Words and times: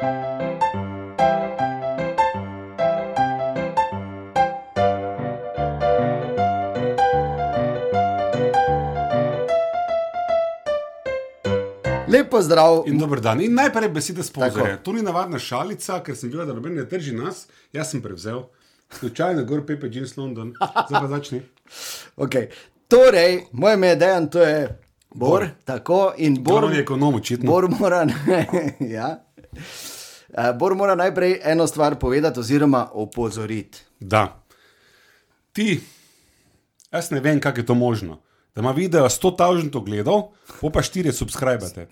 Lepo 0.00 0.08
zdrav. 12.42 12.82
In 12.86 12.98
dober 12.98 13.20
dan. 13.20 13.40
In 13.40 13.54
najprej 13.54 13.88
besede 13.88 14.22
sponzorja. 14.22 14.76
To 14.82 14.92
ni 14.92 15.02
navadna 15.02 15.38
šalica, 15.38 16.02
ker 16.02 16.16
sem 16.16 16.30
videl, 16.30 16.46
da 16.46 16.54
noben 16.56 16.74
ne 16.74 16.84
drži 16.88 17.12
nas. 17.14 17.46
Jaz 17.72 17.90
sem 17.92 18.02
prevzel. 18.02 18.42
Slučajno, 18.98 19.44
gor 19.44 19.66
Pepe 19.66 19.86
Jeans 19.92 20.16
London. 20.16 20.54
Zdaj 20.88 21.00
pa 21.00 21.08
začni. 21.08 21.42
Okay. 22.16 22.46
Torej, 22.88 23.44
moje 23.52 23.74
ime 23.74 23.88
je 23.88 23.96
Dejan, 23.96 24.30
to 24.30 24.42
je 24.42 24.78
Bor. 25.14 25.30
Bor. 25.30 25.48
Tako, 25.64 26.12
in 26.16 26.44
Bor, 26.44 26.60
Bor 26.60 26.72
je 26.72 26.80
ekonom, 26.80 27.14
očitno. 27.14 27.52
Bor 27.52 27.68
mora, 27.68 28.06
ja. 28.96 29.24
Eh, 30.32 30.52
Bor 30.58 30.74
mora 30.74 30.94
najprej 30.94 31.40
eno 31.44 31.66
stvar 31.66 31.98
povedati, 31.98 32.40
oziroma 32.40 32.88
opozoriti. 32.92 33.78
Da. 34.00 34.42
Ti, 35.52 35.80
jaz 36.92 37.10
ne 37.10 37.20
vem, 37.20 37.40
kako 37.40 37.60
je 37.60 37.66
to 37.66 37.74
možno. 37.74 38.20
Da 38.54 38.60
ima 38.60 38.70
video 38.70 39.08
100 39.08 39.36
tavžnih 39.36 39.74
ogledov, 39.74 40.22
pa 40.60 40.82
4 40.82 41.12
subskrbate. 41.12 41.86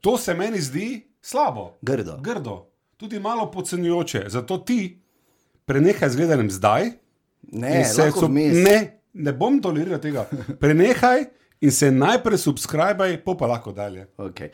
To 0.00 0.18
se 0.18 0.34
meni 0.34 0.60
zdi 0.60 1.06
slabo. 1.20 1.78
Grdo. 1.82 2.18
Grdo. 2.20 2.66
Tudi 2.96 3.20
malo 3.20 3.50
podcenjujoče. 3.50 4.24
Zato 4.28 4.58
ti 4.58 5.02
prenehaj 5.64 6.10
z 6.10 6.16
gledanjem 6.16 6.50
zdaj. 6.50 6.90
Ne, 7.42 7.84
se 7.84 8.10
vmes. 8.22 8.52
ne, 8.64 9.00
ne 9.12 9.32
bom 9.32 9.60
toleriral 9.62 10.00
tega. 10.00 10.26
Prenehaj 10.60 11.24
in 11.60 11.70
se 11.70 11.90
najprej 11.90 12.38
subskrbaj, 12.38 13.24
pa 13.24 13.34
pa 13.38 13.46
lahko 13.46 13.72
dalje. 13.72 14.06
Okay. 14.16 14.50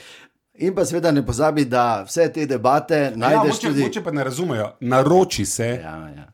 In 0.58 0.74
pa 0.74 0.84
seveda 0.84 1.10
ne 1.10 1.22
pozabi, 1.22 1.64
da 1.64 2.02
vse 2.02 2.32
te 2.32 2.46
debate 2.46 2.96
Ja, 2.96 3.10
najdeš 3.12 3.52
moče, 3.52 3.68
tudi. 3.68 3.82
moče 3.82 4.02
pa 4.02 4.10
ne 4.10 4.24
razumejo, 4.24 4.72
naroči 4.80 5.44
se. 5.46 5.66
Ja, 5.82 6.08
ja. 6.08 6.24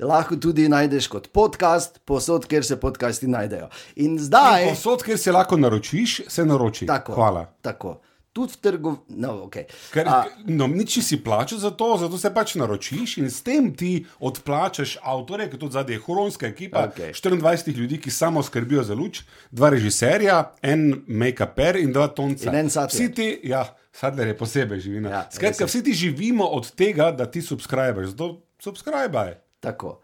Lahko 0.00 0.36
tudi 0.36 0.68
najdeš 0.68 1.06
kot 1.06 1.28
podcast, 1.28 1.98
posod, 2.00 2.46
kjer 2.46 2.64
se 2.64 2.76
podcasti 2.78 3.26
najdejo. 3.26 3.68
In 3.96 4.18
zdaj, 4.18 4.68
Posod, 4.68 5.02
kjer 5.02 5.18
se 5.18 5.32
lahko 5.32 5.56
naročiš, 5.56 6.20
se 6.28 6.44
naroči. 6.44 6.86
tako, 6.86 7.12
Hvala. 7.14 7.46
tako. 7.62 8.00
Tudi 8.36 8.52
v 8.52 8.60
trgu, 8.60 8.90
no, 9.16 9.30
okay. 9.46 9.64
Ker, 9.94 10.08
A, 10.12 10.16
no, 10.44 10.66
nič 10.68 10.98
si 11.00 11.16
plačal 11.24 11.56
za 11.62 11.70
to, 11.72 11.94
zato 11.96 12.18
se 12.20 12.28
pač 12.34 12.52
naročiš 12.60 13.16
in 13.22 13.30
s 13.32 13.40
tem 13.40 13.70
ti 13.72 14.04
odplačaš 14.20 14.98
avtorje, 15.00 15.46
ki 15.48 15.56
je 15.56 15.60
tudi 15.62 15.76
zadnja 15.78 16.00
huronska 16.04 16.50
ekipa, 16.50 16.84
Okej. 16.92 17.14
24 17.16 17.80
ljudi, 17.80 17.96
ki 17.96 18.12
samo 18.12 18.42
skrbijo 18.44 18.84
za 18.84 18.92
luč, 18.92 19.22
dva 19.48 19.72
režiserja, 19.72 20.52
en 20.60 21.00
make-uper 21.08 21.80
in 21.80 21.96
dva 21.96 22.10
tonca. 22.12 22.50
In 22.52 22.60
en 22.60 22.68
Sadler. 22.68 22.92
Vsi 22.92 23.08
ti, 23.16 23.30
ja, 23.48 23.64
Sadler 23.96 24.28
je 24.34 24.36
posebej 24.36 24.84
živina. 24.84 25.10
Ja, 25.10 25.24
Skratka, 25.32 25.64
vsi 25.64 25.80
ti 25.88 25.96
živimo 25.96 26.44
od 26.44 26.68
tega, 26.76 27.08
da 27.16 27.24
ti 27.24 27.40
subskrbiš, 27.40 28.12
zato 28.12 28.42
subskrbaj. 28.60 29.45
Tako. 29.66 30.00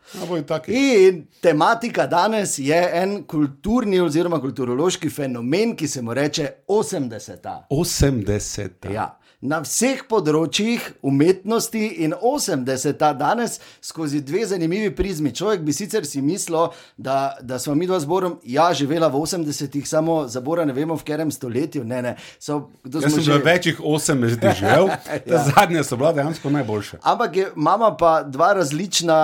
In 0.67 1.27
tematika 1.41 2.07
danes 2.07 2.59
je 2.59 2.91
en 2.93 3.23
kulturni 3.27 4.01
oziroma 4.01 4.41
kulturološki 4.41 5.11
fenomen, 5.11 5.77
ki 5.77 5.89
se 5.89 6.03
mu 6.03 6.15
reče 6.15 6.51
80. 6.69 7.49
80. 7.71 8.93
Ja. 8.93 9.07
Na 9.43 9.59
vseh 9.59 10.05
področjih 10.07 10.79
umetnosti 11.03 11.81
in 12.05 12.13
80. 12.15 12.95
danes 13.19 13.57
skozi 13.83 14.21
dve 14.21 14.45
zanimivi 14.47 14.93
prizmi. 14.95 15.33
Človek 15.35 15.61
bi 15.61 15.73
sicer 15.73 16.07
si 16.07 16.23
mislil, 16.23 16.69
da, 16.97 17.17
da 17.43 17.59
smo 17.59 17.75
mi 17.75 17.87
dva 17.87 17.99
zborom, 17.99 18.37
ja, 18.45 18.69
živela 18.73 19.09
v 19.09 19.19
80-ih, 19.19 19.83
samo 19.83 20.29
za 20.29 20.41
Bora 20.41 20.63
ne 20.65 20.73
vemo 20.73 20.95
v 20.95 21.03
katerem 21.03 21.31
stoletju. 21.31 21.83
Ne, 21.85 22.03
ne. 22.03 22.13
So, 22.39 22.71
Jaz 22.87 23.09
sem 23.09 23.21
že 23.21 23.41
večjih 23.41 23.81
80 23.81 24.55
živel, 24.55 24.87
ta 25.27 25.35
Ja. 25.35 25.43
zadnja 25.49 25.83
so 25.83 25.97
bila 25.97 26.13
dejansko 26.13 26.51
najboljša. 26.51 26.99
Ampak 27.03 27.37
je, 27.37 27.49
imamo 27.57 27.97
pa 27.97 28.23
dva 28.23 28.53
različna, 28.53 29.19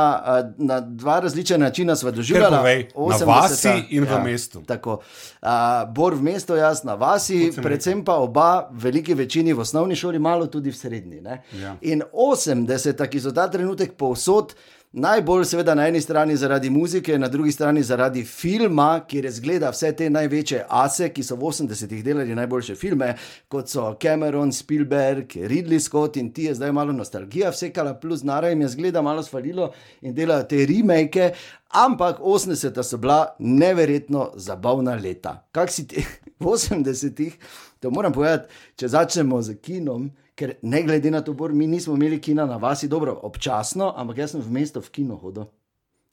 na 0.59 0.81
dva 0.81 1.21
različna 1.21 1.57
načina 1.59 1.97
sva 1.97 2.11
doživljala. 2.11 2.59
povej, 2.59 2.89
na 2.91 3.17
80. 3.19 3.27
vasi 3.27 3.75
in 3.91 4.03
v 4.05 4.19
mestu. 4.25 4.63
Tako. 4.67 4.99
A, 5.43 5.85
Bor 5.87 6.15
v 6.15 6.23
mestu, 6.25 6.59
jaz 6.59 6.83
na 6.83 6.95
vasi, 6.95 7.53
sem 7.53 7.63
predvsem 7.63 8.03
pa 8.05 8.19
oba, 8.19 8.67
v 8.73 8.83
veliki 8.83 9.15
večini 9.15 9.53
v 9.53 9.61
osnovni 9.61 9.95
šoli, 9.95 10.08
malo 10.17 10.47
tudi 10.49 10.73
v 10.73 10.77
srednji. 10.77 11.21
ne. 11.21 11.43
Ja. 11.61 11.77
In 11.85 12.03
80, 12.13 13.05
ki 13.09 13.21
so 13.21 13.33
ta 13.37 13.45
trenutek 13.53 13.93
povsod. 13.93 14.57
Najbolj, 14.93 15.45
seveda, 15.45 15.75
na 15.75 15.85
eni 15.89 16.01
strani 16.01 16.37
zaradi 16.37 16.71
muzike, 16.71 17.19
na 17.19 17.29
drugi 17.29 17.53
strani 17.53 17.83
zaradi 17.83 18.23
filma, 18.25 19.03
ki 19.05 19.21
razgleda 19.21 19.69
vse 19.69 19.91
te 19.93 20.07
največje 20.11 20.63
ase, 20.65 21.11
ki 21.13 21.21
so 21.23 21.37
v 21.37 21.51
80-ih 21.51 22.01
delali 22.05 22.33
najboljše 22.35 22.73
filme, 22.75 23.11
kot 23.53 23.69
so 23.69 23.91
Cameron, 24.01 24.49
Spielberg, 24.53 25.35
Ridley 25.51 25.81
Scott 25.85 26.17
in 26.17 26.31
ti 26.33 26.47
je 26.49 26.55
zdaj 26.57 26.73
malo 26.73 26.95
nostalgija, 26.97 27.51
vsekala 27.53 27.93
plus 28.01 28.23
nara 28.25 28.49
jim 28.49 28.65
je 28.65 28.69
zgleda 28.69 29.03
malo 29.03 29.23
svalilo 29.23 29.75
in 30.01 30.15
delajo 30.17 30.47
te 30.49 30.65
remake, 30.67 31.35
ampak 31.69 32.23
80-ta 32.25 32.83
so 32.83 32.97
bila 32.97 33.35
neverjetno 33.39 34.31
zabavna 34.37 34.95
leta. 34.97 35.43
Kak 35.53 35.69
si 35.71 35.85
ti 35.87 36.07
v 36.41 36.49
80-ih, 36.55 37.37
to 37.81 37.91
moram 37.91 38.17
povedati, 38.17 38.49
če 38.81 38.89
začnemo 38.97 39.43
z 39.43 39.61
kinom. 39.61 40.09
Ker 40.39 40.55
ne 40.63 40.83
glede 40.87 41.11
na 41.11 41.21
to, 41.27 41.33
Bor, 41.35 41.53
mi 41.53 41.67
nismo 41.67 41.97
imeli 41.99 42.21
kina 42.23 42.47
na 42.47 42.57
vasi, 42.63 42.89
dobro, 42.89 43.17
občasno, 43.27 43.91
ampak 43.97 44.23
jaz 44.23 44.37
sem 44.37 44.43
v 44.43 44.53
mesto 44.55 44.81
v 44.81 44.93
kino 44.95 45.17
hodil. 45.19 45.49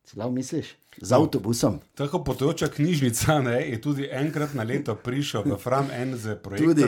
Slav 0.05 0.31
misliš? 0.31 0.75
Z 1.01 1.13
avtobusom. 1.17 1.79
Tako 1.97 2.23
potoča 2.23 2.67
knjižnica 2.67 3.39
ne, 3.41 3.55
je 3.69 3.81
tudi 3.81 4.09
enkrat 4.11 4.53
na 4.53 4.63
leto 4.63 4.95
prišel 4.95 5.43
v 5.45 5.57
Fram 5.57 5.89
en 5.93 6.13
z 6.17 6.37
pa 6.41 6.57
tudi, 6.57 6.85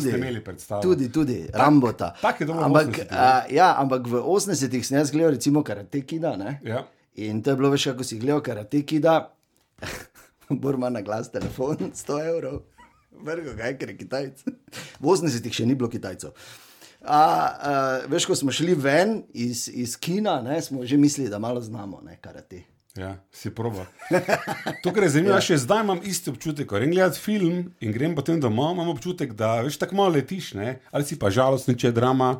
ste 0.00 0.16
imeli 0.16 0.40
predstavo. 0.44 0.82
tudi, 0.82 1.12
tudi 1.12 1.44
Rambota. 1.52 2.14
tak 2.22 2.40
je 2.40 2.46
v 2.46 2.56
ampak, 2.56 2.88
80-ih, 2.88 3.10
ne? 3.10 3.18
a, 3.18 3.44
ja, 3.52 3.68
ampak 3.78 4.08
v 4.08 4.20
80-ih 4.20 4.84
sem 4.86 4.98
jaz 4.98 5.12
gledal 5.12 5.36
recimo 5.36 5.62
karate 5.62 6.00
kida. 6.00 6.36
Ne? 6.36 6.60
Ja. 6.64 6.88
In 7.14 7.42
to 7.42 7.52
je 7.52 7.56
bilo 7.56 7.70
veš, 7.70 7.84
kako 7.92 8.04
si 8.04 8.18
gledal 8.18 8.40
karate 8.40 8.82
kida, 8.82 9.30
Bor 10.60 10.74
ima 10.74 10.90
na 10.90 11.00
glas 11.00 11.30
telefon 11.32 11.76
100 11.94 12.28
evrov, 12.28 12.60
vrgo 13.12 13.54
ga 13.54 13.64
je, 13.64 13.78
ker 13.78 13.88
je 13.88 13.96
Kitajc. 13.96 14.44
V 15.00 15.04
80-ih 15.04 15.52
še 15.52 15.66
ni 15.68 15.76
bilo 15.76 15.88
Kitajcev. 15.88 16.32
A, 17.04 17.20
a, 17.20 17.72
veš, 18.08 18.26
ko 18.26 18.36
smo 18.36 18.52
šli 18.52 18.74
ven 18.74 19.18
iz, 19.32 19.68
iz 19.72 19.96
kina, 20.00 20.40
ne, 20.42 20.62
smo 20.62 20.86
že 20.86 20.96
mislili, 20.96 21.30
da 21.30 21.38
malo 21.38 21.60
znamo 21.60 22.00
ne, 22.04 22.16
karate. 22.20 22.62
Ja, 22.96 23.16
si 23.32 23.50
proba. 23.50 23.86
To, 24.82 24.92
kar 24.94 25.02
je 25.02 25.16
zanimivo, 25.16 25.34
ja. 25.34 25.42
še 25.42 25.56
zdaj 25.64 25.82
imam 25.82 26.00
isti 26.06 26.30
občutek. 26.30 26.68
Ko 26.70 26.78
grem 26.78 26.92
gledati 26.94 27.18
film 27.18 27.56
in 27.82 27.94
grem 27.94 28.14
potem 28.14 28.38
domov, 28.40 28.76
imam 28.76 28.92
občutek, 28.92 29.34
da 29.34 29.56
veš 29.66 29.80
tako 29.82 29.98
malo 29.98 30.14
letiš, 30.14 30.52
ne? 30.54 30.76
ali 30.94 31.08
si 31.08 31.18
pa 31.18 31.32
žalostni, 31.34 31.74
če 31.74 31.90
je 31.90 31.96
drama, 31.96 32.36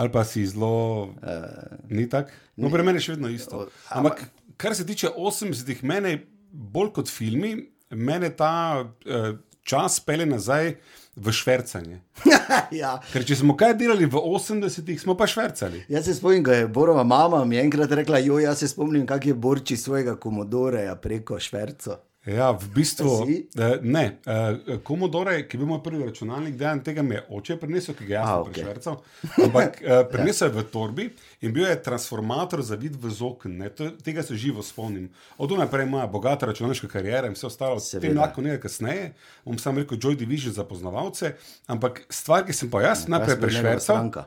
ali 0.00 0.12
pa 0.14 0.24
si 0.24 0.46
zelo. 0.48 1.12
Uh, 1.20 1.76
ni 1.92 2.08
tako. 2.08 2.32
No, 2.56 2.72
pri 2.72 2.86
meni 2.86 3.00
je 3.00 3.10
še 3.10 3.16
vedno 3.18 3.32
isto. 3.32 3.66
Ampak 3.92 4.24
kar 4.60 4.76
se 4.76 4.88
tiče 4.88 5.12
80-ih, 5.12 5.84
mene 5.84 6.16
bolj 6.50 6.94
kot 6.96 7.12
filmi, 7.12 7.52
mene 7.92 8.32
ta 8.36 8.54
uh, 8.80 9.30
čas 9.68 10.00
pele 10.00 10.24
nazaj 10.24 10.74
v 11.20 11.32
švercanje. 11.32 12.00
ja. 12.82 12.96
Ker 13.12 13.24
če 13.28 13.36
smo 13.42 13.56
kaj 13.58 13.74
delali 13.80 14.08
v 14.08 14.20
80-ih, 14.20 15.00
smo 15.00 15.16
pa 15.18 15.28
švercali. 15.28 15.84
Jaz 15.92 16.08
se 16.08 16.16
spomnim, 16.16 16.44
ko 16.44 16.56
je 16.56 16.68
Borova 16.68 17.04
mama 17.04 17.44
mi 17.44 17.60
enkrat 17.60 17.92
rekla: 17.92 18.18
Jo, 18.24 18.40
jaz 18.40 18.64
se 18.64 18.68
spomnim, 18.68 19.06
kak 19.06 19.26
je 19.26 19.34
borči 19.34 19.76
svojega 19.76 20.16
komodoreja 20.16 20.96
preko 20.96 21.38
šverco. 21.40 21.98
Ja, 22.28 22.50
v 22.52 22.68
bistvu 22.74 23.24
eh, 23.56 23.78
ne. 23.82 24.20
Eh, 24.26 24.76
Komodore, 24.84 25.38
ki 25.48 25.56
je 25.56 25.58
bil 25.62 25.68
moj 25.70 25.78
prvi 25.80 26.04
računalnik, 26.04 26.58
dejan 26.60 26.82
tega 26.84 27.00
mi 27.02 27.14
je 27.14 27.22
oče 27.32 27.56
prinesel, 27.56 27.96
ki 27.96 28.04
ga 28.10 28.14
jaz 28.14 28.28
sem 28.28 28.40
okej. 28.42 28.52
prešvercal. 28.52 28.98
Ampak 29.46 29.78
eh, 29.80 30.02
prinesel 30.12 30.50
je 30.50 30.54
v 30.58 30.64
torbi 30.68 31.06
in 31.40 31.54
bil 31.56 31.64
je 31.64 31.78
transformator 31.82 32.60
za 32.62 32.76
vid 32.76 32.98
v 33.00 33.08
zoken. 33.08 33.56
ne, 33.56 33.70
Tega 34.04 34.22
se 34.22 34.36
živo 34.36 34.62
spomnim. 34.62 35.08
Od 35.38 35.48
tu 35.48 35.56
naprej 35.56 35.88
moja 35.88 36.04
bogata 36.06 36.46
računalniška 36.46 36.92
karijera 36.92 37.26
in 37.26 37.32
vse 37.32 37.48
ostalo, 37.48 37.80
s 37.80 37.96
tem 37.96 38.12
lahko 38.18 38.44
nekaj 38.44 38.60
kasneje. 38.68 39.14
Bom 39.44 39.58
sam 39.58 39.80
rekel 39.80 39.96
Joy 39.98 40.16
Division 40.16 40.52
za 40.52 40.64
poznavalce, 40.64 41.34
ampak 41.66 42.04
stvar, 42.12 42.44
ki 42.44 42.52
sem 42.52 42.70
pa 42.70 42.84
jaz 42.84 43.08
najprej 43.08 43.32
Jaz 43.32 43.40
sem 43.40 43.48
njegova 43.48 43.48
prešvercal. 43.48 43.96
stranka. 43.96 44.24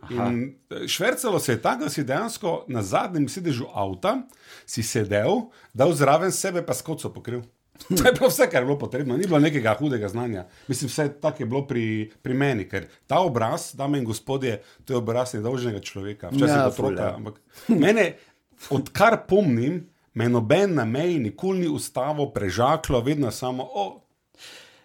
švercalo 0.88 1.38
se 1.40 1.52
je 1.52 1.62
tako, 1.62 1.84
da 1.84 1.90
si 1.90 2.04
dejansko 2.04 2.64
na 2.68 2.82
zadnjem 2.82 3.28
sedežu 3.28 3.64
avta 3.74 4.22
si 4.66 4.82
sedel, 4.82 5.48
dal 5.72 5.92
zraven 5.92 6.32
sebe 6.32 6.62
pa 6.62 6.74
skoco 6.74 7.12
pokril. 7.12 7.40
To 7.88 8.06
je 8.06 8.12
bilo 8.12 8.28
vse, 8.28 8.46
kar 8.46 8.62
je 8.62 8.66
bilo 8.66 8.78
potrebno, 8.78 9.16
ni 9.16 9.26
bilo 9.26 9.38
nekega 9.38 9.74
hudega 9.74 10.08
znanja. 10.08 10.44
Mislim, 10.68 10.88
vse 10.88 11.08
tako 11.20 11.42
je 11.42 11.46
bilo 11.46 11.66
pri, 11.66 11.84
pri 12.22 12.34
meni, 12.34 12.68
ker 12.68 12.86
ta 13.06 13.18
obraz, 13.18 13.72
dame 13.74 13.98
in 13.98 14.04
gospodje, 14.04 14.60
to 14.84 14.92
je 14.92 14.96
obraz 14.96 15.34
nedolžnega 15.34 15.80
človeka, 15.80 16.28
včasih 16.28 16.56
Ja, 16.56 16.68
otroka. 16.68 17.02
ja. 17.02 17.14
Ampak 17.16 17.40
mene, 17.68 18.12
odkar 18.70 19.24
pomnim, 19.28 19.80
me 20.14 20.28
noben 20.28 20.74
na 20.74 20.84
meji 20.84 21.18
nikoli 21.18 21.58
ni 21.58 21.68
ustavo, 21.68 22.28
prežaklo, 22.30 23.00
vedno 23.00 23.30
samo, 23.30 23.66
o, 23.66 24.00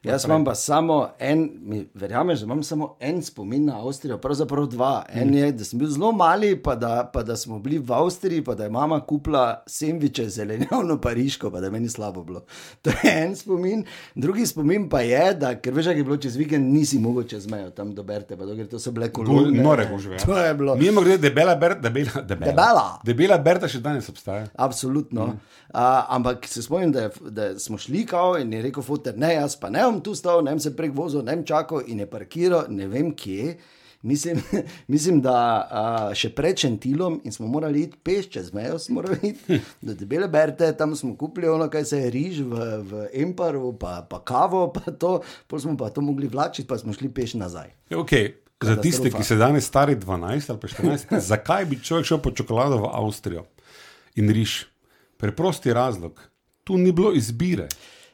Jaz 0.04 0.26
imam 0.26 0.46
pa 0.46 0.56
samo 0.56 1.10
en, 1.20 1.50
mi 1.62 1.88
verjameš, 1.94 2.40
da 2.40 2.46
imam 2.46 2.64
samo 2.64 2.96
en 3.00 3.24
spomin 3.24 3.66
na 3.66 3.80
Avstrijo, 3.86 4.18
pravzaprav 4.18 4.66
dva. 4.66 5.06
En 5.14 5.34
je, 5.36 5.52
da 5.52 5.64
sem 5.64 5.80
bil 5.80 5.90
zelo 5.90 6.12
mali, 6.12 6.54
pa 6.64 6.76
da, 6.76 7.10
pa 7.14 7.24
da 7.24 7.36
smo 7.36 7.60
bili 7.60 7.80
v 7.80 7.94
Avstriji, 7.94 8.44
pa 8.44 8.56
da 8.56 8.64
je 8.64 8.70
mama 8.70 9.00
kupila 9.06 9.64
sendviče 9.68 10.30
zelenjavno 10.30 11.02
pariško, 11.02 11.52
pa 11.52 11.60
da 11.60 11.70
meni 11.70 11.90
slabo 11.90 12.24
bilo. 12.24 12.44
To 12.82 12.90
je 12.90 13.24
en 13.24 13.36
spomin. 13.36 13.84
Drugi 14.16 14.46
spomin 14.46 14.90
pa 14.90 15.02
je, 15.02 15.34
da 15.34 15.56
ker 15.60 15.74
veš, 15.74 15.92
kaj 15.92 15.98
je 15.98 16.04
bilo 16.04 16.18
čez 16.18 16.36
vikend, 16.36 16.74
nisi 16.74 17.00
mogel 17.00 17.24
čez 17.28 17.48
mejo 17.48 17.70
tam 17.70 17.92
do 17.96 18.04
Berte, 18.04 18.38
pa 18.38 18.46
dokler 18.46 18.68
to 18.72 18.80
so 18.80 18.92
bile 18.92 19.12
kolone. 19.12 19.64
Nore 19.64 19.88
gužve. 19.92 20.18
To 20.26 20.38
je 20.38 20.54
bilo. 20.54 20.76
Mimo 20.76 21.02
grede, 21.02 21.30
debela 21.30 21.56
Berta, 21.56 21.82
debela, 21.90 22.22
debela. 22.22 22.52
Debela. 22.52 22.88
debela 23.04 23.38
Berta 23.38 23.68
še 23.68 23.84
danes 23.84 24.10
obstaja. 24.10 24.48
Absolutno. 24.56 25.26
Mm. 25.26 25.40
Uh, 25.70 25.82
ampak 26.16 26.48
se 26.48 26.64
spomnim, 26.64 26.92
da, 26.92 27.02
je, 27.02 27.10
da 27.30 27.52
smo 27.60 27.78
šli 27.78 28.06
kao 28.06 28.38
in 28.40 28.54
je 28.54 28.62
rekel: 28.62 28.84
Foter, 28.84 29.18
ne, 29.18 29.34
jaz 29.36 29.60
pa 29.60 29.70
ne 29.70 29.89
bom 29.90 30.00
tu 30.04 30.16
stal, 30.16 30.44
ne 30.46 30.56
bom 30.56 30.62
se 30.64 30.76
prek 30.76 30.96
vozil, 30.96 31.26
ne 31.26 31.36
bom 31.40 31.46
čakal 31.46 31.84
in 31.88 32.04
je 32.04 32.10
parkiral, 32.10 32.70
ne 32.70 32.88
vem 32.88 33.12
kje. 33.16 33.58
Mislim, 34.02 34.40
mislim 34.94 35.20
da 35.22 35.36
uh, 35.60 36.14
še 36.16 36.30
pred 36.32 36.56
Čentilom 36.58 37.20
in 37.28 37.36
smo 37.36 37.50
morali 37.52 37.84
iti 37.84 37.98
peš 38.04 38.30
čez 38.32 38.54
mejo, 38.56 38.78
smo 38.80 39.02
morali 39.02 39.34
iti 39.34 39.60
do 39.82 39.94
Debele 39.94 40.30
Berte, 40.32 40.72
tam 40.78 40.96
smo 40.96 41.18
kupili 41.20 41.50
ono, 41.52 41.68
kaj 41.70 41.86
se 41.86 42.00
je 42.00 42.12
riž 42.14 42.40
v, 42.48 42.68
v 42.88 43.08
Emperu, 43.26 43.74
pa, 43.80 44.00
pa 44.10 44.22
kavo, 44.24 44.70
pa 44.76 44.92
to, 44.92 45.18
pa 45.48 45.60
smo 45.60 45.76
pa 45.78 45.92
to 45.92 46.02
mogli 46.02 46.32
vlačiti, 46.32 46.68
pa 46.68 46.80
smo 46.80 46.96
šli 46.96 47.12
peš 47.12 47.36
nazaj. 47.42 47.74
Okay. 47.92 48.38
Za 48.60 48.76
tiste, 48.76 49.08
ki 49.12 49.24
se 49.24 49.38
danes 49.40 49.68
stari 49.68 49.96
12 49.96 50.50
ali 50.52 50.60
14, 50.60 51.20
zakaj 51.32 51.66
bi 51.66 51.78
človek 51.80 52.08
šel 52.08 52.20
po 52.24 52.32
čokolado 52.36 52.82
v 52.82 52.90
Avstrijo 52.92 53.46
in 54.20 54.32
riž? 54.36 54.66
Preprosti 55.20 55.74
razlog, 55.76 56.20
tu 56.64 56.78
ni 56.78 56.92
bilo 56.96 57.12
izbire. 57.16 57.68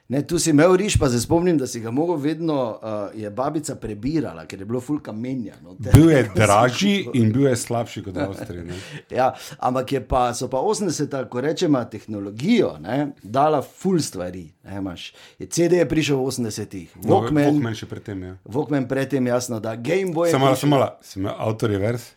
Ne, 0.07 0.22
tu 0.28 0.38
si 0.40 0.52
imel 0.54 0.75
riž, 0.78 1.00
pa 1.02 1.10
se 1.10 1.18
spomnim, 1.22 1.57
da 1.57 1.68
si 1.68 1.80
ga 1.81 1.92
mogel 1.92 2.19
vedno, 2.22 2.56
uh, 2.78 3.19
je 3.22 3.30
babica 3.34 3.75
prebirala, 3.81 4.44
ker 4.46 4.62
je 4.62 4.66
bilo 4.69 4.81
ful 4.81 5.00
kamenja. 5.02 5.56
No, 5.63 5.74
bil 5.80 6.12
je 6.12 6.19
dražji 6.36 7.07
in 7.13 7.31
bil 7.34 7.48
je 7.48 7.56
slabši 7.56 8.04
kot 8.06 8.18
Avstrija. 8.18 8.78
ja, 9.19 9.31
ampak 9.60 9.96
pa, 10.10 10.28
so 10.38 10.50
pa 10.50 10.62
80-ta, 10.62 11.24
ko 11.30 11.42
rečemo, 11.42 11.81
tehnologijo 11.92 12.75
ne, 12.84 13.00
dala 13.24 13.63
ful 13.66 13.98
stvari. 14.00 14.46
Ne, 14.63 14.78
imaš, 14.78 15.07
je 15.40 15.48
CD 15.50 15.81
je 15.81 15.88
prišel 15.90 16.22
v 16.22 16.28
80-ih, 16.30 17.00
Walkman, 17.02 17.42
no, 17.42 17.56
Walkman 17.56 17.80
še 17.80 17.90
predtem. 17.90 18.28
Ja. 18.30 18.36
Walkman 18.46 18.86
predtem, 18.92 19.31
jasno, 19.34 19.57
da 19.60 19.74
Game 19.75 20.13
Boy. 20.13 20.30
Sem 20.30 20.44
malo, 20.44 20.60
sem 20.60 20.69
malo, 20.69 20.92
sem 21.02 21.24
imel 21.25 21.34
avtor 21.34 21.74
revers. 21.74 22.12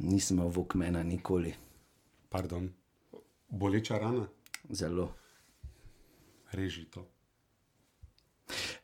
Nisem 0.00 0.40
imel 0.40 0.48
Walkmana 0.56 1.04
nikoli. 1.04 1.52
Pardon 2.32 2.72
boleča 3.54 3.98
rana. 3.98 4.26
Zelo. 4.70 5.12
Reži 6.54 6.86
to. 6.90 7.04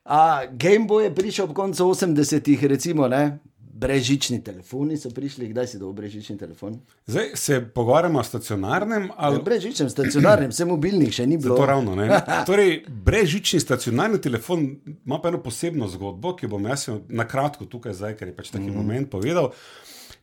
A, 0.05 0.47
Game 0.51 0.89
Boy 0.89 1.07
je 1.07 1.15
prišel 1.15 1.45
ob 1.45 1.55
koncu 1.55 1.93
80-ih, 1.95 2.65
recimo, 2.65 3.09
ne? 3.09 3.39
brežični 3.81 4.43
telefoni 4.45 4.97
so 4.97 5.11
prišli, 5.11 5.49
kdaj 5.49 5.67
si 5.67 5.79
dobil 5.79 6.03
brežični 6.03 6.37
telefon? 6.39 6.77
Zdaj 7.07 7.31
se 7.35 7.61
pogovarjamo 7.75 8.19
o 8.19 8.23
stacionarnem. 8.23 9.09
Ali... 9.17 9.37
Ja, 9.37 9.43
brežičnem, 9.43 9.91
stacionarnem, 9.91 10.53
vse 10.53 10.67
mobilnih 10.69 11.15
še 11.15 11.27
ni 11.27 11.39
bilo. 11.41 11.57
To 11.57 11.67
ravno. 11.67 11.97
torej, 12.51 12.83
brežični 12.89 13.61
stacionarni 13.61 14.21
telefon 14.21 14.67
ima 15.07 15.21
pa 15.23 15.33
eno 15.33 15.41
posebno 15.43 15.89
zgodbo, 15.89 16.35
ki 16.37 16.51
bom 16.51 16.67
jaz 16.69 16.91
na 17.09 17.25
kratko 17.29 17.69
tukaj, 17.71 17.97
zdaj, 17.97 18.19
ker 18.21 18.33
je 18.33 18.37
pač 18.37 18.53
taki 18.53 18.69
mm 18.69 18.77
moment 18.81 19.11
povedal. 19.11 19.53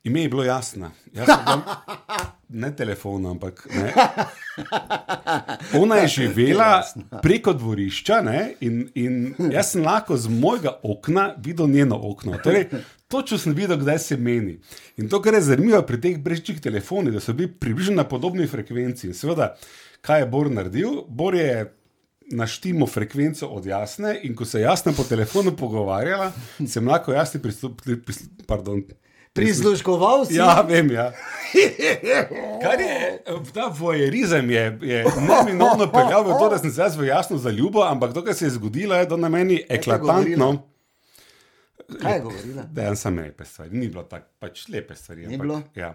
Ime 0.08 0.22
je 0.22 0.30
bilo 0.30 0.44
jasno. 0.44 0.92
Jasno, 1.14 1.62
ne 2.62 2.76
telefon, 2.76 3.26
ampak. 3.26 3.68
Ne. 3.76 3.94
Ona 5.74 5.96
je 5.96 6.08
živela 6.18 6.84
preko 7.22 7.54
dvorišča 7.54 8.22
ne, 8.22 8.54
in, 8.60 8.86
in 8.96 9.34
jaz 9.52 9.74
sem 9.74 9.84
lahko 9.84 10.18
z 10.18 10.32
mojega 10.32 10.78
okna 10.84 11.34
videl 11.38 11.68
njeno 11.68 12.00
okno. 12.04 12.38
Torej, 12.44 12.70
točno 13.08 13.38
sem 13.38 13.54
videl, 13.54 13.78
kdaj 13.78 14.00
se 14.00 14.18
meni. 14.18 14.60
In 14.98 15.10
to, 15.10 15.20
kar 15.22 15.34
je 15.34 15.42
zanimivo 15.42 15.82
pri 15.82 16.00
teh 16.02 16.20
brežčih 16.24 16.62
telefonih, 16.64 17.14
da 17.14 17.20
so 17.20 17.36
bili 17.36 17.52
približno 17.52 17.96
na 18.00 18.08
podobni 18.08 18.48
frekvenci. 18.48 19.10
In 19.12 19.14
seveda, 19.14 19.56
kaj 20.02 20.24
je 20.24 20.30
Bor 20.32 20.52
naredil? 20.52 21.02
Bor 21.08 21.36
je. 21.36 21.74
Naštimo 22.28 22.84
frekvenco 22.92 23.48
od 23.48 23.66
jasne, 23.66 24.10
in 24.28 24.34
ko 24.36 24.46
se 24.46 24.60
jasno 24.60 24.92
po 24.92 25.04
telefonu 25.08 25.54
pogovarjala, 25.56 26.26
sem 26.68 26.88
lahko 26.88 27.14
jasno 27.16 27.40
pristopil, 27.40 28.02
pardon, 28.48 28.82
Prisluškoval 29.38 30.26
si. 30.26 30.36
Ja, 30.40 30.62
vem. 30.68 30.92
Ja. 30.92 31.12
Je, 32.80 33.24
ta 33.54 33.72
vojerizem 33.72 34.50
je, 34.52 34.80
je 34.82 35.06
neminovno 35.24 35.88
peljal 35.92 36.24
v 36.28 36.36
to, 36.40 36.50
da 36.50 36.58
sem 36.60 36.72
se 36.72 36.82
jaz 36.82 36.98
jasno 37.08 37.38
zaljubil, 37.38 37.84
ampak 37.84 38.14
to, 38.14 38.24
kar 38.24 38.36
se 38.36 38.46
je 38.46 38.50
zgodilo, 38.58 38.96
je 38.96 39.08
to 39.08 39.18
na 39.18 39.30
meni 39.30 39.62
eklatantno. 39.70 40.50
Kaj 42.02 42.14
je 42.14 42.22
govorila? 42.22 42.64
Da, 42.72 42.96
sem 42.96 43.20
lepe 43.20 43.46
stvari. 43.46 43.78
Ni 43.78 43.88
bilo 43.88 44.04
tako, 44.04 44.28
pač 44.40 44.68
lepe 44.68 44.96
stvari. 44.96 45.26
Ampak, 45.26 45.42
bilo? 45.42 45.62
Ja, 45.76 45.94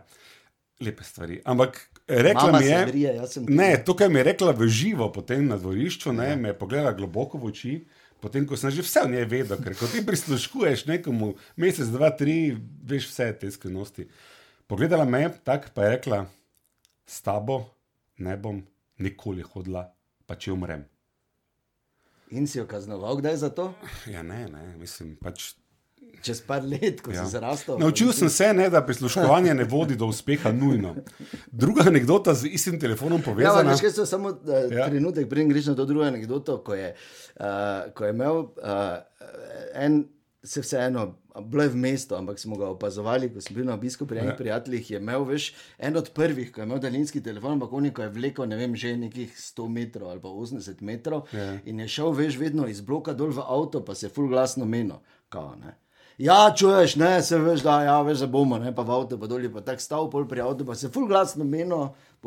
lepe 0.81 1.05
stvari. 1.05 1.41
Ampak 1.45 1.81
rekla 2.09 2.47
Mama 2.47 2.59
mi 2.59 3.01
je, 3.01 3.15
jaz 3.15 3.35
sem 3.37 3.47
ne, 3.49 3.75
to, 3.85 3.97
kar 3.97 4.09
mi 4.11 4.23
je 4.23 4.25
rekla 4.33 4.55
v 4.57 4.69
živo 4.69 5.11
potem 5.13 5.45
na 5.47 5.61
dvorišču, 5.61 6.13
ne, 6.17 6.37
me 6.37 6.53
je 6.53 6.59
pogledala 6.59 6.95
globoko 6.97 7.39
v 7.39 7.53
oči. 7.53 7.75
Potem, 8.23 8.47
ko 8.47 8.55
sem 8.55 8.71
že 8.71 8.85
vse 8.87 9.03
o 9.03 9.11
njej 9.11 9.27
vedel, 9.27 9.59
ker 9.59 9.75
ko 9.75 9.89
ti 9.91 9.99
prisluškuješ 10.07 10.87
nekomu 10.87 11.33
mesec, 11.59 11.91
dva, 11.91 12.13
tri, 12.15 12.55
veš 12.87 13.11
vse 13.11 13.27
te 13.41 13.51
skrivnosti. 13.51 14.07
Pogledala 14.71 15.03
me 15.05 15.25
je 15.25 15.33
tako, 15.43 15.75
pa 15.75 15.85
je 15.85 15.97
rekla: 15.97 16.21
S 17.03 17.19
tabo 17.27 17.65
ne 18.23 18.37
bom 18.39 18.63
nikoli 19.03 19.43
hodila, 19.43 19.89
pa 20.27 20.39
če 20.39 20.55
umrem. 20.55 20.87
In 22.33 22.47
si 22.47 22.63
jo 22.63 22.65
kaznoval, 22.71 23.19
kdaj 23.19 23.37
za 23.43 23.51
to? 23.51 23.73
Ja, 24.07 24.23
ne, 24.23 24.47
ne, 24.49 24.63
mislim 24.79 25.17
pač. 25.19 25.53
Čez 26.23 26.39
par 26.41 26.63
let, 26.63 27.01
ko 27.01 27.11
ja. 27.11 27.25
si 27.25 27.31
zrastel. 27.33 27.79
Naučil 27.79 28.13
sem 28.13 28.29
se, 28.31 28.53
ne, 28.55 28.71
da 28.71 28.79
prisluškovanje 28.81 29.55
ne 29.55 29.65
vodi 29.65 29.97
do 29.97 30.07
uspeha 30.07 30.53
nujno. 30.53 30.95
Druga 31.49 31.83
anekdota 31.87 32.35
z 32.35 32.47
istim 32.47 32.81
telefonom 32.81 33.19
Ja, 33.19 33.25
povezana. 33.25 33.71
veš, 33.71 33.81
kaj 33.81 33.91
so 33.91 34.07
samo 34.07 34.29
uh, 34.29 34.37
Ja. 34.47 34.79
ja. 34.79 34.87
trenutek, 34.87 35.27
preden 35.29 35.49
greš 35.49 35.67
na 35.67 35.75
to 35.75 35.85
drugo 35.85 36.05
anegdoto, 36.05 36.59
ko 36.59 36.75
je, 36.75 36.95
uh, 37.37 37.47
ko 37.93 38.05
je 38.05 38.11
imel 38.11 38.39
uh, 38.39 39.03
en, 39.75 40.05
se 40.45 40.61
vseeno, 40.61 41.09
bilo 41.41 41.63
je 41.63 41.69
v 41.69 41.77
mestu, 41.79 42.15
ampak 42.15 42.39
smo 42.39 42.55
ga 42.57 42.69
opazovali, 42.69 43.33
ko 43.35 43.41
sem 43.41 43.57
bil 43.57 43.65
na 43.65 43.75
obisku 43.75 44.07
pri 44.07 44.19
enih 44.19 44.31
Ja. 44.31 44.37
prijateljih, 44.37 44.91
je 44.91 44.99
imel, 44.99 45.25
veš, 45.25 45.51
en 45.79 45.97
od 45.97 46.11
prvih, 46.11 46.53
ko 46.53 46.61
je 46.61 46.65
imel 46.65 46.79
daljinski 46.79 47.19
telefon, 47.21 47.53
ampak 47.53 47.73
on 47.73 47.85
je 47.85 48.09
vlekel, 48.11 48.47
ne 48.47 48.57
vem, 48.57 48.77
že 48.77 48.95
nekih 48.97 49.35
100 49.35 49.69
metrov 49.69 50.07
ali 50.09 50.21
pa 50.21 50.29
80 50.31 50.83
metrov 50.83 51.27
Ja. 51.33 51.59
in 51.65 51.81
je 51.81 51.89
šel, 51.89 52.13
veš, 52.13 52.39
vedno 52.39 52.67
iz 52.67 52.81
bloka 52.81 53.13
dol 53.13 53.31
v 53.31 53.41
avto, 53.41 53.83
pa 53.83 53.95
se 53.95 54.07
je 54.07 54.11
full 54.11 54.29
glasno 54.29 54.65
menil. 54.65 55.03
Kao, 55.29 55.55
ne. 55.57 55.82
Ja, 56.19 56.55
čuješ, 56.57 56.97
ne, 56.97 57.23
se 57.23 57.39
veš, 57.39 57.65
da 57.65 57.83
ja, 57.83 58.03
veš, 58.03 58.25
da 58.25 58.27
bomo, 58.27 58.59
ne, 58.59 58.75
pa 58.75 58.83
v 58.83 58.97
avtu, 58.97 59.19
pa 59.19 59.27
dolje, 59.27 59.53
pa 59.53 59.65
tako 59.65 59.85
stal 59.85 60.11
pol 60.11 60.27
pri 60.29 60.45
avtu, 60.45 60.67
pa 60.69 60.75
se 60.75 60.91
ful 60.93 61.09
glasno 61.09 61.45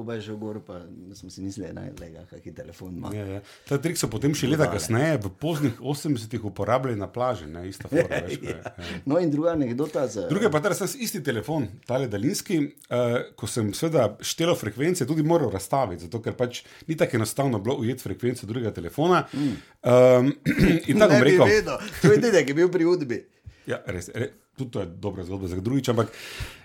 pa 0.04 0.14
je 0.14 0.22
že 0.22 0.34
gor, 0.36 0.60
pa 0.60 0.82
smo 1.14 1.30
si 1.30 1.42
mislili, 1.42 1.74
ne, 1.74 1.92
lega, 2.00 2.26
kaki 2.30 2.52
telefon 2.52 2.98
ima. 2.98 3.12
Ja, 3.16 3.26
ja. 3.26 3.42
Ta 3.68 3.78
trik 3.80 3.96
so 3.96 4.10
potem 4.12 4.34
še 4.36 4.50
leta 4.52 4.68
kasneje, 4.68 5.22
v 5.24 5.32
poznih 5.40 5.78
80-ih, 5.80 6.44
uporabljali 6.50 7.00
na 7.00 7.08
plaži, 7.08 7.48
ne 7.48 7.64
ista 7.70 7.88
forma. 7.88 8.20
veš, 8.28 8.42
ko 8.42 8.50
je, 8.50 8.58
ja. 8.58 8.74
No, 9.08 9.20
in 9.24 9.32
druga 9.32 9.54
anekdota 9.56 10.04
za. 10.12 10.26
Druga 10.28 10.52
pa 10.52 10.60
je 10.60 10.76
ta 10.82 10.90
isti 11.00 11.22
telefon, 11.24 11.70
tale 11.88 12.10
daljinski, 12.12 12.60
uh, 12.90 13.16
ko 13.40 13.48
sem 13.48 13.72
seveda 13.78 14.10
štel 14.20 14.52
frekvence, 14.60 15.08
tudi 15.08 15.24
moral 15.24 15.54
razstaviti, 15.54 16.10
zato 16.10 16.20
ker 16.26 16.36
pač 16.36 16.66
ni 16.90 17.00
tako 17.00 17.22
enostavno 17.22 17.64
bilo 17.64 17.78
ujeti 17.80 18.04
frekvenco 18.04 18.52
drugega 18.52 18.76
telefona. 18.76 19.24
Um, 19.32 20.34
in 20.92 21.00
tako 21.00 21.16
bom 21.16 21.24
rekel. 21.24 21.48
vedel, 21.48 21.88
to 22.02 22.12
je 22.12 22.20
dedek, 22.20 22.50
ki 22.50 22.56
je 22.56 22.60
bil 22.60 22.74
pri 22.74 22.92
udbi. 22.92 23.24
Ja, 23.66 23.82
res, 23.88 24.12
re, 24.14 24.34
tudi 24.58 24.72
to 24.72 24.80
je 24.80 24.88
dobra 24.88 25.24
zgodba 25.24 25.48
za 25.48 25.56
drugič. 25.58 25.90
Ampak 25.90 26.12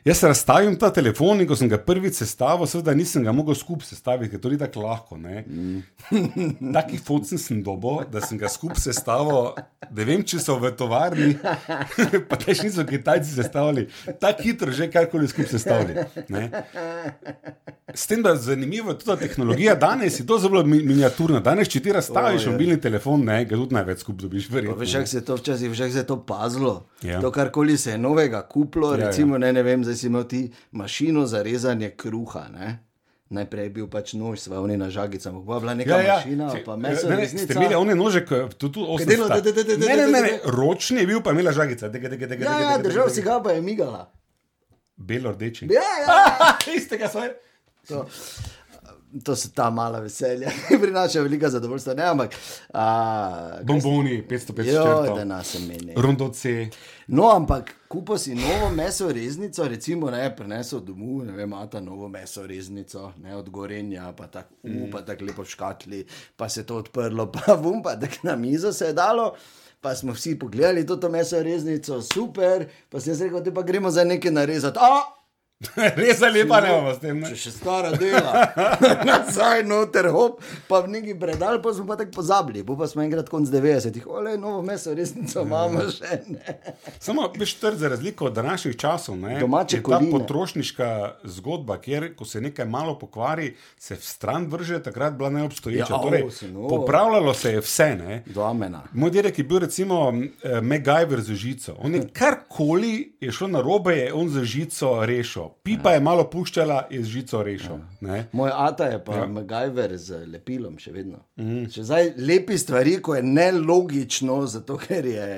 jaz 0.04 0.18
se 0.18 0.28
razstavim 0.28 0.76
ta 0.76 0.90
telefon 0.90 1.40
in 1.40 1.46
ko 1.46 1.56
sem 1.56 1.68
ga 1.68 1.78
prvič 1.78 2.14
sestavil, 2.14 2.66
seveda 2.66 2.94
nisem 2.94 3.24
ga 3.24 3.32
mogel 3.32 3.54
skupaj 3.54 3.86
sestaviti, 3.86 4.30
ker 4.30 4.40
to 4.40 4.48
ni 4.48 4.58
tako 4.58 4.80
lahko. 4.80 5.16
Mm. 5.16 5.82
Taki 6.74 6.98
fotsen 6.98 7.38
sem 7.38 7.62
dobo, 7.62 8.02
da 8.04 8.20
sem 8.20 8.38
ga 8.38 8.48
skupaj 8.48 8.80
sestavil. 8.82 9.52
Ne 9.90 10.04
vem, 10.04 10.22
če 10.22 10.38
so 10.38 10.56
v 10.56 10.70
tovarni, 10.72 11.34
pa 12.28 12.36
tež 12.36 12.62
niso 12.62 12.84
Kitajci 12.84 13.30
sestavili, 13.32 13.88
tako 14.16 14.42
hitro 14.42 14.72
že 14.72 14.88
karkoli 14.88 15.28
skupaj 15.28 15.50
sestavili. 15.50 15.94
Ne. 16.28 16.46
S 17.90 18.06
tem, 18.06 18.22
da 18.22 18.30
je 18.30 18.36
zanimivo 18.38 18.94
tudi 18.94 19.04
ta 19.06 19.16
tehnologija, 19.16 19.74
danes 19.74 20.20
je 20.20 20.26
to 20.26 20.38
zelo 20.38 20.62
mi- 20.62 20.82
miniaturna. 20.82 21.40
Danes, 21.40 21.68
če 21.68 21.80
ti 21.80 21.92
razstaviš 21.92 22.42
O, 22.42 22.46
je. 22.46 22.52
mobilni 22.52 22.80
telefon, 22.80 23.24
ne, 23.24 23.44
ga 23.44 23.56
tudi 23.56 23.74
največ 23.74 23.98
skupaj 23.98 24.22
dobiš, 24.22 24.46
verjetno. 24.48 24.76
Veš, 24.76 24.92
kako 24.92 25.06
se 25.06 25.16
je 25.16 25.24
to 25.24 25.34
včasih, 25.34 25.70
veš, 25.70 25.78
kako 25.80 25.92
se 25.92 25.98
je 25.98 26.06
to 26.06 26.18
pazilo. 26.22 26.74
Ja. 27.02 27.20
To, 27.20 27.30
karkoli 27.30 27.76
se 27.80 27.90
je 27.90 27.98
novega 27.98 28.42
kupilo, 28.44 28.90
Ja, 28.90 28.98
ja. 28.98 29.06
recimo, 29.06 29.38
ne, 29.38 29.52
ne 29.52 29.62
vem, 29.62 29.80
zdaj 29.80 29.96
si 29.96 30.06
imel 30.06 30.24
ti 30.24 30.40
mašino 30.72 31.24
za 31.26 31.40
rezanje 31.42 31.90
kruha. 31.92 32.46
Ne? 32.50 32.68
Najprej 33.30 33.64
je 33.64 33.70
bil 33.70 33.86
pač 33.86 34.12
nož, 34.12 34.40
sva 34.40 34.58
oni 34.58 34.76
na 34.76 34.88
žagicah, 34.88 35.30
pa 35.40 35.58
bila 35.58 35.72
neka 35.72 35.90
ja, 35.92 36.02
ja. 36.02 36.16
mašina, 36.16 36.50
Če- 36.50 36.62
pa 36.62 36.74
meso, 36.76 37.06
ne, 37.06 37.16
ne, 37.16 37.26
ste 37.26 37.54
imeli 37.54 37.74
one 37.76 37.94
nože, 37.94 38.20
ki 38.22 38.34
tu 38.56 38.66
da- 38.68 39.40
Ne, 39.78 39.96
ne, 39.96 40.06
ne, 40.08 40.20
ne, 40.20 40.32
ročni 40.52 40.98
je 40.98 41.06
bil, 41.06 41.20
pa 41.20 41.30
imela 41.30 41.52
žagica. 41.52 41.88
Dega, 41.88 42.08
dega, 42.08 42.26
dega, 42.26 42.44
Ja, 42.44 42.60
ja, 42.62 42.78
držal 42.78 43.08
si 43.08 43.22
ga, 43.22 43.38
pa 43.40 43.52
je 43.52 43.62
migala. 43.62 44.10
Belo 44.96 45.30
rdeči. 45.30 45.70
Ja, 45.70 45.86
ja. 46.00 46.18
Istega 46.76 47.08
svoje. 47.08 47.38
To. 49.12 49.24
to 49.24 49.36
so 49.36 49.48
ta 49.54 49.70
mala 49.70 50.00
veselja, 50.00 50.50
ki 50.68 50.78
prinašajo 50.78 51.24
veliko 51.24 51.48
zadovoljstva. 51.48 51.94
Ne, 51.94 52.04
ampak, 52.04 52.34
a, 52.74 53.58
Bomboni, 53.62 54.22
505 54.30 54.66
jo, 54.66 54.84
da 54.84 55.06
črto. 55.06 55.24
nas 55.24 55.56
meni. 55.68 55.94
Rondo 55.96 56.28
C. 56.28 56.68
No, 57.06 57.30
ampak 57.30 57.74
kupo 57.88 58.18
si 58.18 58.34
novo 58.34 58.70
meso 58.70 59.12
reznico, 59.12 59.68
recimo 59.68 60.10
ne 60.10 60.36
prenesel 60.36 60.80
domov, 60.80 61.24
ne 61.26 61.32
vem, 61.32 61.48
imata 61.48 61.80
novo 61.80 62.08
meso 62.08 62.46
reznico, 62.46 63.12
ne 63.22 63.36
od 63.36 63.50
gorenja, 63.50 64.12
pa 64.16 64.26
tako 64.26 64.54
mm. 64.64 64.90
pa 64.92 65.02
tak 65.02 65.20
lepo 65.20 65.44
škatli, 65.44 66.04
pa 66.36 66.48
se 66.48 66.60
je 66.60 66.66
to 66.66 66.76
odprlo, 66.76 67.26
pa 67.34 67.54
vum, 67.54 67.82
pa 67.82 67.96
tako 67.96 68.22
na 68.22 68.36
mizo 68.36 68.72
se 68.72 68.86
je 68.86 68.92
dalo. 68.92 69.34
Pa 69.80 69.94
smo 69.94 70.12
vsi 70.12 70.38
pogledali 70.38 70.86
to 70.86 71.08
meso 71.08 71.42
reznico, 71.42 72.02
super, 72.02 72.66
pa 72.88 73.00
se 73.00 73.10
je 73.10 73.16
rekel, 73.16 73.40
da 73.40 73.54
pa 73.54 73.62
gremo 73.62 73.90
za 73.90 74.04
nekaj 74.04 74.32
narezati. 74.32 74.78
A, 74.78 75.19
Res 75.76 76.20
je 76.20 76.30
lepa, 76.30 76.60
ne 76.64 76.70
bomo 76.72 76.92
s 76.94 77.00
tem. 77.02 77.18
Če 77.20 77.36
še 77.36 77.50
stara 77.52 77.90
dela, 78.00 78.46
nazaj 79.08 79.60
noter, 79.68 80.06
hop, 80.08 80.38
pa 80.70 80.78
v 80.80 80.94
neki 80.94 81.12
predal, 81.20 81.58
pa 81.60 81.74
smo 81.76 81.84
pa 81.84 81.98
tako 82.00 82.14
pozabili. 82.16 82.62
Po 82.64 82.78
pa 82.80 82.88
smo 82.88 83.02
enkrat 83.04 83.28
konc 83.28 83.50
90-ih, 83.52 84.06
ole, 84.08 84.38
novo 84.40 84.62
meso, 84.64 84.94
resnico 84.96 85.44
imamo 85.44 85.84
še 85.92 86.22
ne. 86.32 86.54
Samo 86.96 87.26
veš, 87.36 87.52
trd 87.60 87.76
za 87.82 87.90
razliko 87.92 88.30
od 88.30 88.38
današnjih 88.38 88.78
časov. 88.80 89.18
Ne, 89.20 89.34
Domače 89.42 89.76
je 89.76 89.82
ta 89.84 89.98
koline. 89.98 90.14
potrošniška 90.14 90.88
zgodba, 91.36 91.76
kjer 91.84 92.08
ko 92.16 92.24
se 92.24 92.40
nekaj 92.40 92.64
malo 92.64 92.96
pokvari, 92.96 93.52
se 93.76 94.00
v 94.00 94.08
stran 94.08 94.48
vrže, 94.48 94.80
takrat 94.88 95.20
bila 95.20 95.28
neobstoječa. 95.36 95.92
Ja, 95.92 96.00
torej, 96.00 96.24
o, 96.24 96.32
sino. 96.32 96.68
popravljalo 96.72 97.36
se 97.36 97.52
je 97.58 97.60
vse. 97.60 97.90
Ne. 98.00 98.22
Domena. 98.32 98.86
Moj 98.96 99.12
dedek 99.12 99.42
je 99.42 99.44
bil 99.44 99.60
recimo 99.66 100.08
eh, 100.08 100.60
MacGyver 100.64 101.20
za 101.20 101.36
žico. 101.36 101.76
On 101.84 101.94
je 101.94 102.06
karkoli 102.22 103.12
je 103.20 103.32
šlo 103.32 103.52
na 103.52 103.60
robe, 103.60 103.98
je 103.98 104.12
on 104.16 104.32
za 104.32 104.44
žico 104.48 104.96
rešil. 105.04 105.49
Pipa 105.62 105.94
je 105.94 106.00
malo 106.00 106.24
puščala, 106.30 106.84
je 106.90 107.02
z 107.02 107.12
žico 107.14 107.42
rešil. 107.42 107.80
Ne. 108.00 108.24
Moj 108.32 108.52
ata 108.54 108.90
je 108.92 109.00
pa 109.04 109.22
ja. 109.22 109.26
MacGyver 109.26 109.96
z 109.98 110.24
lepilom, 110.30 110.78
še 110.80 110.94
vedno. 110.94 111.24
Mm. 111.40 111.66
Še 111.72 111.86
zdaj 111.88 112.12
lepi 112.18 112.58
stvari, 112.58 112.98
ko 113.02 113.16
je 113.18 113.24
nelogično, 113.26 114.42
zato 114.50 114.78
ker 114.80 115.06
je. 115.06 115.28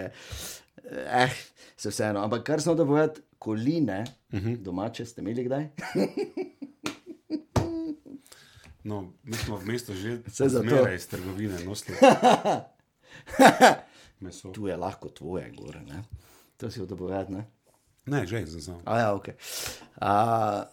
Eh, 0.92 1.36
se 1.76 1.90
vseeno. 1.90 2.22
Ampak 2.22 2.44
kar 2.46 2.62
sem 2.62 2.72
hotel 2.72 2.86
povedati, 2.86 3.20
koline, 3.38 4.04
uh 4.32 4.40
-huh. 4.40 4.56
domače 4.56 5.06
ste 5.06 5.20
imeli 5.20 5.44
kdaj? 5.44 5.68
No, 8.84 9.12
mi 9.22 9.36
smo 9.38 9.56
v 9.56 9.66
mestu 9.66 9.94
že 9.94 10.18
zmeraj 10.26 10.94
iz 10.94 11.06
trgovine 11.06 11.54
nosili 11.64 11.96
tu 14.54 14.66
je 14.66 14.76
lahko 14.76 15.08
tvoje, 15.08 15.50
gore. 15.50 15.80
Ne? 15.80 16.02
To 16.56 16.70
si 16.70 16.86
povedati. 16.86 17.32
Ne? 18.06 18.26
Že 18.26 18.46
sam. 18.58 18.82
A 18.84 18.98
ja, 18.98 19.08
ok. 19.14 19.28
A, 20.02 20.12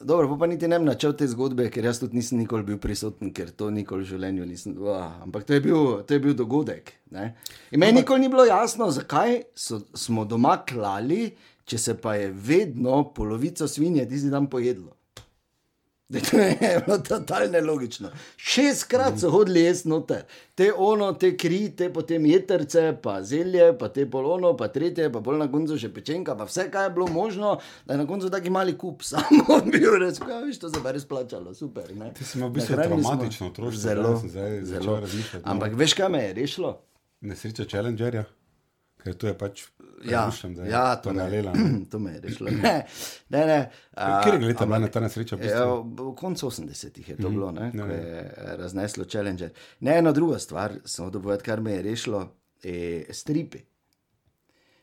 dobro, 0.02 0.26
pa, 0.34 0.36
pa 0.42 0.46
niti 0.50 0.68
ne 0.68 0.80
vem 0.80 0.88
načel 0.90 1.14
te 1.14 1.28
zgodbe, 1.30 1.68
ker 1.70 1.86
jaz 1.86 2.02
tudi 2.02 2.18
nisem 2.18 2.42
nikoli 2.42 2.66
bil 2.66 2.80
prisoten, 2.82 3.30
ker 3.30 3.52
to 3.54 3.70
nikoli 3.70 4.02
v 4.02 4.10
življenju 4.10 4.48
nisem. 4.50 4.74
Uh, 4.82 5.22
ampak 5.22 5.46
to 5.46 5.54
je 5.54 5.62
bil, 5.62 6.02
to 6.10 6.18
je 6.18 6.24
bil 6.24 6.34
dogodek. 6.34 6.96
Ne? 7.14 7.36
In 7.70 7.84
meni 7.84 8.02
nikoli 8.02 8.26
ni 8.26 8.32
bilo 8.34 8.48
jasno, 8.50 8.90
zakaj 8.90 9.44
so, 9.54 9.84
smo 9.94 10.26
doma 10.26 10.58
klali, 10.66 11.36
če 11.70 11.78
se 11.78 11.98
pa 12.02 12.18
je 12.18 12.32
vedno 12.34 13.04
polovico 13.14 13.70
svinje 13.70 14.08
tisti 14.10 14.34
dan 14.34 14.50
pojedlo. 14.50 14.99
To 16.30 16.38
je 16.38 16.56
bilo 16.80 16.98
totalno 17.00 17.52
nelogično. 17.52 18.10
Šestkrat 18.36 19.20
so 19.20 19.30
hodili 19.30 19.62
jesti 19.62 19.90
noter, 19.90 20.24
te 20.56 20.72
ono, 20.76 21.12
te 21.14 21.38
kri, 21.38 21.70
te 21.72 21.92
potem 21.94 22.26
jeterce, 22.26 22.96
pa 23.04 23.20
zelje, 23.24 23.78
pa 23.78 23.90
te 23.90 24.08
polono, 24.08 24.56
pa 24.58 24.68
tretje, 24.68 25.12
pa 25.12 25.20
bolj 25.20 25.38
na 25.38 25.48
koncu 25.48 25.78
še 25.78 25.92
pečenka, 25.92 26.34
pa 26.36 26.44
vse, 26.44 26.66
kar 26.72 26.84
je 26.84 26.96
bilo 26.96 27.08
možno, 27.10 27.52
da 27.86 27.94
je 27.94 28.00
na 28.00 28.08
koncu 28.08 28.30
taki 28.30 28.50
mali 28.50 28.74
kup, 28.76 29.06
samo 29.06 29.60
bil 29.68 30.00
res, 30.00 30.18
kaj 30.20 30.42
viš, 30.44 30.60
to 30.60 30.70
se 30.70 30.82
pa 30.82 30.92
res 30.92 31.06
plačalo, 31.06 31.54
super. 31.54 31.94
Ne? 31.94 32.10
Ti 32.14 32.26
si 32.26 32.38
imel 32.38 32.50
v 32.50 32.54
bistvu 32.54 32.74
smo- 32.74 32.82
travmatično 32.82 33.48
otroštvo, 33.48 33.80
Zelo, 33.80 34.16
zdaj 34.26 34.60
zelo. 34.66 35.00
razmišljati, 35.00 35.46
no. 35.46 35.52
Ampak 35.52 35.78
veš, 35.78 35.94
kaj 35.94 36.10
me 36.10 36.24
je 36.24 36.34
rešilo? 36.36 36.74
Nesreča 37.22 37.66
Challengerja, 37.66 38.26
ker 39.04 39.14
to 39.16 39.28
je 39.28 39.38
pač. 39.38 39.66
Ja, 40.04 40.26
razmišljam, 40.26 40.54
da 40.56 40.64
je 40.64 40.72
ja 40.72 40.96
to, 40.96 41.14
me, 41.14 41.20
paralela. 41.20 41.54
to 41.92 42.00
me 42.00 42.12
je 42.12 42.22
rešilo. 42.22 42.52
Ne, 42.52 42.86
ne. 43.30 43.46
ne 43.46 43.72
a, 43.94 44.22
Kjer 44.24 44.38
je 44.42 44.48
leta 44.48 44.66
bila 44.66 44.88
ta 44.88 45.00
nesreča? 45.00 45.36
v 45.36 45.40
bistvu? 45.40 45.58
Ja, 45.58 45.66
v 46.04 46.14
koncu 46.16 46.48
80-ih 46.48 47.10
je 47.10 47.18
to 47.18 47.30
bilo, 47.30 47.52
ne, 47.52 47.72
Ja, 47.76 47.84
ko 47.84 47.92
ja. 47.92 47.98
je 47.98 48.22
eh, 48.38 48.56
razneslo 48.58 49.06
Challenger. 49.06 49.52
Ne, 49.80 49.98
ena 49.98 50.12
druga 50.12 50.40
stvar, 50.40 50.78
samo 50.86 51.10
da 51.10 51.20
povedati, 51.20 51.44
kar 51.44 51.62
me 51.62 51.72
je 51.72 51.82
rešilo, 51.82 52.22
je 52.64 53.06
stripi. 53.12 53.60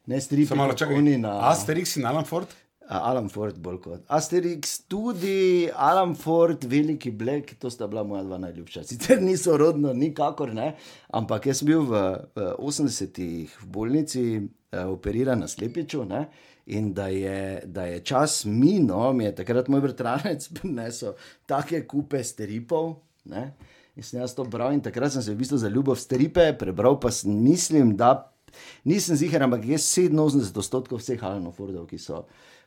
Ne 0.06 0.20
stripi, 0.20 0.46
Samo 0.46 0.62
malo 0.62 0.74
čakaj. 0.74 1.02
na 1.18 1.32
Asterix 1.50 1.96
in 1.96 2.06
Alan 2.06 2.24
Ford? 2.24 2.46
Alan 2.88 3.28
Ford, 3.28 3.56
bolj 3.58 3.78
kot 3.82 4.02
Asterix, 4.14 4.76
tudi 4.86 5.66
Alan 5.74 6.14
Ford, 6.14 6.64
Veliki 6.64 7.10
Black, 7.10 7.56
to 7.58 7.70
sta 7.70 7.86
bila 7.90 8.04
moja 8.06 8.22
dva 8.22 8.38
najljubša. 8.38 8.84
Sicer 8.86 9.22
niso 9.22 9.56
rodno, 9.58 9.92
nikakor 9.92 10.54
ne, 10.54 10.74
ampak 11.10 11.48
jaz 11.50 11.62
sem 11.62 11.70
bil 11.72 11.82
v, 11.88 12.02
v 12.36 12.50
80-ih 12.62 13.56
v 13.62 13.70
bolnici, 13.74 14.24
eh, 14.70 14.84
operiran 14.86 15.42
na 15.42 15.50
slepiču. 15.50 16.04
Ne? 16.06 16.26
In 16.66 16.92
da 16.94 17.08
je, 17.10 17.62
da 17.66 17.88
je 17.90 18.00
čas 18.06 18.44
minil, 18.46 19.12
mi 19.14 19.26
je 19.26 19.34
takrat 19.42 19.68
moj 19.70 19.82
bratranec 19.88 20.46
prinesel 20.60 21.18
take 21.46 21.82
kupe 21.90 22.22
stripov. 22.24 23.00
Ne? 23.26 23.50
In 23.96 24.06
sem 24.06 24.20
jaz 24.20 24.34
to 24.36 24.44
bral, 24.44 24.74
in 24.76 24.82
takrat 24.84 25.14
sem 25.14 25.24
se 25.24 25.34
v 25.34 25.40
bistvu 25.42 25.58
zaljubil 25.58 25.96
v 25.96 26.02
stripe, 26.02 26.50
prebral 26.60 27.00
pa 27.02 27.10
sem, 27.10 27.32
mislim, 27.32 27.96
da 27.98 28.28
nisem 28.86 29.16
ziger, 29.18 29.42
ampak 29.42 29.64
je 29.66 29.78
87 29.80 30.60
odstotkov 30.60 31.00
vseh 31.00 31.22
Alanov 31.24 31.56
Fordov, 31.56 31.88
ki 31.90 31.98
so 31.98 32.26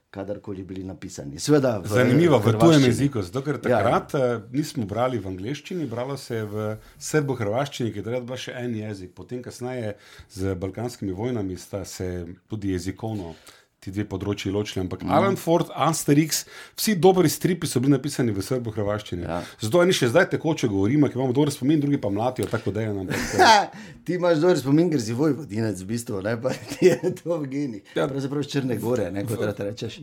kadarkoli 0.09 0.63
bili 0.63 0.83
napisani. 0.83 1.39
Sveda, 1.39 1.77
v, 1.77 1.87
Zanimivo, 1.87 2.39
v 2.39 2.43
tujem 2.43 2.55
hrvaščini. 2.55 2.85
jeziku. 2.85 3.21
Zato, 3.21 3.41
ker 3.41 3.55
Ja. 3.55 3.61
takrat 3.61 4.13
ja. 4.13 4.41
nismo 4.51 4.85
brali 4.85 5.19
v 5.19 5.27
angleščini, 5.27 5.85
bralo 5.85 6.17
se 6.17 6.35
je 6.35 6.45
v 6.45 6.65
srbo-hrvaščini, 6.99 7.91
ki 7.91 7.99
je 7.99 8.03
takrat 8.03 8.23
bila 8.23 8.37
še 8.37 8.53
en 8.55 8.75
jezik. 8.75 9.13
Potem, 9.13 9.41
kasneje 9.41 9.95
z 10.29 10.55
balkanskimi 10.55 11.11
vojnami, 11.13 11.57
sta 11.57 11.85
se 11.85 12.09
tudi 12.47 12.69
jezikovno 12.69 13.35
ti 13.79 13.93
dve 13.95 14.03
področji 14.09 14.51
ločili. 14.51 14.83
Ampak 14.83 15.05
mm. 15.05 15.13
Alan 15.15 15.37
Ford, 15.39 15.69
Asterix, 15.71 16.43
vsi 16.77 16.97
dobri 16.99 17.31
stripi 17.31 17.67
so 17.67 17.79
bili 17.79 17.95
napisani 17.95 18.33
v 18.35 18.43
srbo-hrvaščini. 18.43 19.23
Ja. 19.23 19.39
Zato 19.61 19.83
eni 19.83 19.95
še 19.95 20.11
zdaj 20.11 20.29
tekoče 20.35 20.67
govorimo, 20.71 21.07
ki 21.07 21.19
imamo 21.19 21.35
dober 21.35 21.53
spomin, 21.55 21.79
drugi 21.79 21.99
pa 22.01 22.11
mlatijo, 22.11 22.49
tako 22.51 22.73
da 22.75 22.83
je 22.83 22.93
nam. 22.93 23.07
Ti 24.09 24.17
imaš 24.17 24.41
dober 24.41 24.59
spomin, 24.59 24.89
ker 24.91 25.01
si 25.03 25.13
vojvodinec, 25.15 25.79
v 25.79 25.87
bistvu, 25.93 26.19
ne 26.25 26.33
pa 26.41 26.51
ti 26.73 26.89
je 26.89 27.13
to 27.21 27.37
v 27.37 27.49
genih. 27.51 27.91
Ja. 27.93 28.07
Pravzaprav 28.09 28.41
iz 28.41 28.49
Črne 28.49 28.79
gore, 28.81 29.05
ne 29.13 29.21
kot 29.27 29.43
rad 29.45 29.59
rečeš. 29.61 29.99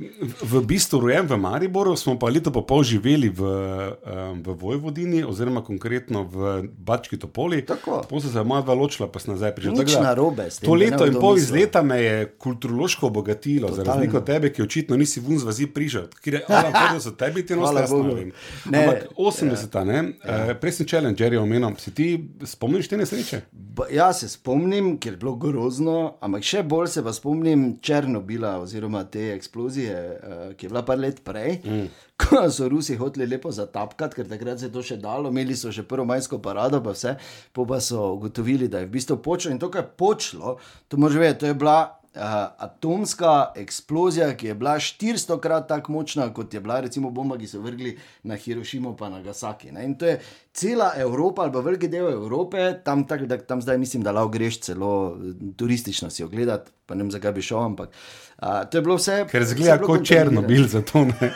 V 0.46 0.62
bistvu 0.62 1.00
rojen 1.02 1.26
v 1.26 1.38
Mariboru, 1.42 1.96
smo 1.98 2.14
pa 2.20 2.30
leto 2.30 2.52
pa 2.54 2.62
pol 2.62 2.84
živeli 2.86 3.32
v, 3.34 3.42
um, 3.42 4.44
v 4.46 4.54
Vojvodini, 4.60 5.24
oziroma 5.26 5.64
konkretno 5.66 6.22
v 6.30 6.54
Bački 6.70 7.18
Topoli. 7.18 7.64
Tako. 7.66 8.04
Potem 8.06 8.30
se 8.30 8.44
moja 8.46 8.62
dva 8.62 8.78
ločila, 8.78 9.10
pa 9.10 9.18
sem 9.18 9.34
nazaj 9.34 9.56
prišel. 9.58 9.74
Nič 9.74 9.90
Tako 9.90 9.98
da 9.98 10.06
narobe 10.06 10.46
To 10.62 10.72
da 10.72 10.80
leto 10.84 11.10
in 11.10 11.18
pol 11.18 11.42
iz 11.42 11.50
leta 11.50 11.82
me 11.82 11.98
je 11.98 12.16
kulturološko 12.38 13.10
obogatilo, 13.10 13.65
za 13.68 13.76
Totalno. 13.76 13.92
razliko 13.92 14.16
od 14.18 14.26
tebe, 14.26 14.52
ki 14.52 14.62
očitno 14.62 14.96
nisi 14.96 15.20
vun 15.20 15.38
z 15.38 15.44
vazi 15.44 15.66
prižal. 15.66 16.06
Ker 16.22 16.34
je 16.34 16.44
Alan 16.48 16.72
Ford 16.88 17.02
so 17.02 17.10
tebi 17.10 17.46
ti 17.46 17.56
nosili, 17.56 17.80
jaz 17.80 17.92
ne 17.92 18.14
vem. 18.14 18.32
Ne, 18.70 18.84
Ampak 18.84 19.06
80-ta, 19.16 19.84
ne? 19.84 20.04
Ja. 20.24 20.54
Prej 20.54 20.72
sem 20.72 20.86
Challenger 20.86 21.32
je 21.32 21.40
omenil, 21.40 21.76
si 21.78 21.94
ti 21.94 22.08
spomniš 22.44 22.88
te 22.88 22.96
nesreče? 22.96 23.40
Ba- 23.52 23.90
Ja, 23.92 24.12
se 24.12 24.28
spomnim, 24.28 24.98
ker 24.98 25.12
je 25.12 25.16
bilo 25.16 25.34
grozno, 25.36 26.16
ampak 26.20 26.42
še 26.42 26.62
bolj 26.62 26.88
se 26.88 27.02
pa 27.04 27.12
spomnim 27.12 27.76
Černobila, 27.80 28.58
oziroma 28.60 29.04
te 29.04 29.32
eksplozije, 29.34 29.92
eh, 29.94 30.54
ki 30.56 30.66
je 30.66 30.68
bila 30.68 30.82
par 30.82 30.98
let 30.98 31.20
prej, 31.24 31.58
mm. 31.64 31.86
ko 32.16 32.50
so 32.50 32.68
Rusi 32.68 32.96
hoteli 32.96 33.26
lepo 33.26 33.52
zatapkati, 33.52 34.14
ker 34.16 34.28
takrat 34.28 34.58
se 34.58 34.66
je 34.66 34.72
to 34.72 34.82
še 34.82 34.96
dalo, 34.96 35.28
imeli 35.28 35.56
so 35.56 35.70
že 35.70 35.82
prvo 35.82 36.04
majsko 36.04 36.38
parado, 36.38 36.80
pa 36.80 36.90
vse, 36.90 37.16
po 37.52 37.66
pa 37.66 37.80
so 37.80 38.14
ugotovili, 38.16 38.68
da 38.68 38.78
je 38.80 38.86
v 38.86 38.94
bistvu 38.96 39.16
počlo 39.22 39.50
in 39.52 39.58
to, 39.58 39.68
kar 39.70 39.84
je 39.84 39.92
počlo, 39.96 40.56
to 40.88 40.96
moraš 40.96 41.16
vedeti, 41.16 41.40
to 41.40 41.46
je 41.46 41.54
bila. 41.54 41.95
Uh, 42.16 42.22
atomska 42.64 43.52
eksplozija, 43.60 44.30
ki 44.36 44.46
je 44.46 44.54
bila 44.54 44.78
400 44.80 45.36
krat 45.40 45.66
tako 45.68 45.92
močna, 45.92 46.30
kot 46.34 46.54
je 46.54 46.60
bila 46.60 46.78
recimo 46.80 47.10
bomba, 47.10 47.36
ki 47.36 47.46
so 47.46 47.60
vrgli 47.60 47.92
na 48.22 48.38
Hirošimo 48.40 48.96
in 49.00 49.12
Nagasaki. 49.12 49.72
Ne? 49.72 49.84
In 49.84 49.98
to 49.98 50.06
je 50.06 50.20
cela 50.52 50.92
Evropa, 50.96 51.42
ali 51.42 51.52
pa 51.52 51.60
veliki 51.60 51.88
del 51.88 52.08
Evrope, 52.08 52.80
tam, 52.84 53.04
tak, 53.04 53.26
da, 53.26 53.36
tam 53.36 53.60
zdaj 53.62 53.78
mislim, 53.78 54.02
da 54.02 54.12
lahko 54.12 54.28
greš 54.28 54.60
celo 54.60 54.92
eh, 55.12 55.34
turistično 55.56 56.10
si 56.10 56.24
ogledati, 56.24 56.70
pa 56.86 56.94
ne 56.94 57.04
vem, 57.04 57.10
zakaj 57.10 57.32
bi 57.32 57.42
šel, 57.42 57.58
ampak 57.58 57.92
uh, 57.92 58.64
to 58.70 58.78
je 58.78 58.82
bilo 58.82 58.96
vse. 58.96 59.26
Ker 59.30 59.44
zgleda 59.44 59.78
kot. 59.84 60.06
Černobil, 60.06 60.68
zato 60.68 61.04
ne. 61.04 61.32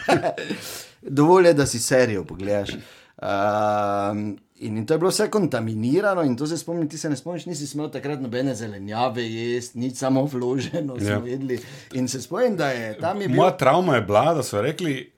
Dovolj 1.21 1.47
je, 1.47 1.55
da 1.55 1.67
si 1.67 1.79
serijo 1.79 2.25
pogledaš. 2.25 2.71
Um, 3.23 4.21
in, 4.57 4.77
in 4.77 4.87
to 4.87 4.95
je 4.95 4.99
bilo 4.99 5.11
vse 5.11 5.29
kontaminirano, 5.29 6.23
in 6.23 6.37
to 6.37 6.47
se 6.47 6.57
spomnim, 6.57 6.89
ti 6.89 6.99
se 6.99 7.11
ne 7.11 7.17
spomniš, 7.17 7.47
nisi 7.47 7.67
smel 7.67 7.91
takrat 7.91 8.21
nobene 8.21 8.55
zelenjave 8.55 9.23
jesti, 9.25 9.79
nič 9.79 9.97
samo 9.97 10.25
vloženo, 10.25 10.97
smo 10.97 11.09
Ja. 11.11 11.23
jedli. 11.27 11.61
In 11.93 12.09
se 12.09 12.23
spomnim, 12.23 12.57
da 12.57 12.69
je 12.69 12.99
tam 12.99 13.21
je 13.21 13.29
bil. 13.29 13.37
Moja 13.37 13.51
travma 13.53 13.95
je 13.95 14.03
bila, 14.03 14.35
da 14.35 14.43
so 14.43 14.61
rekli, 14.61 15.13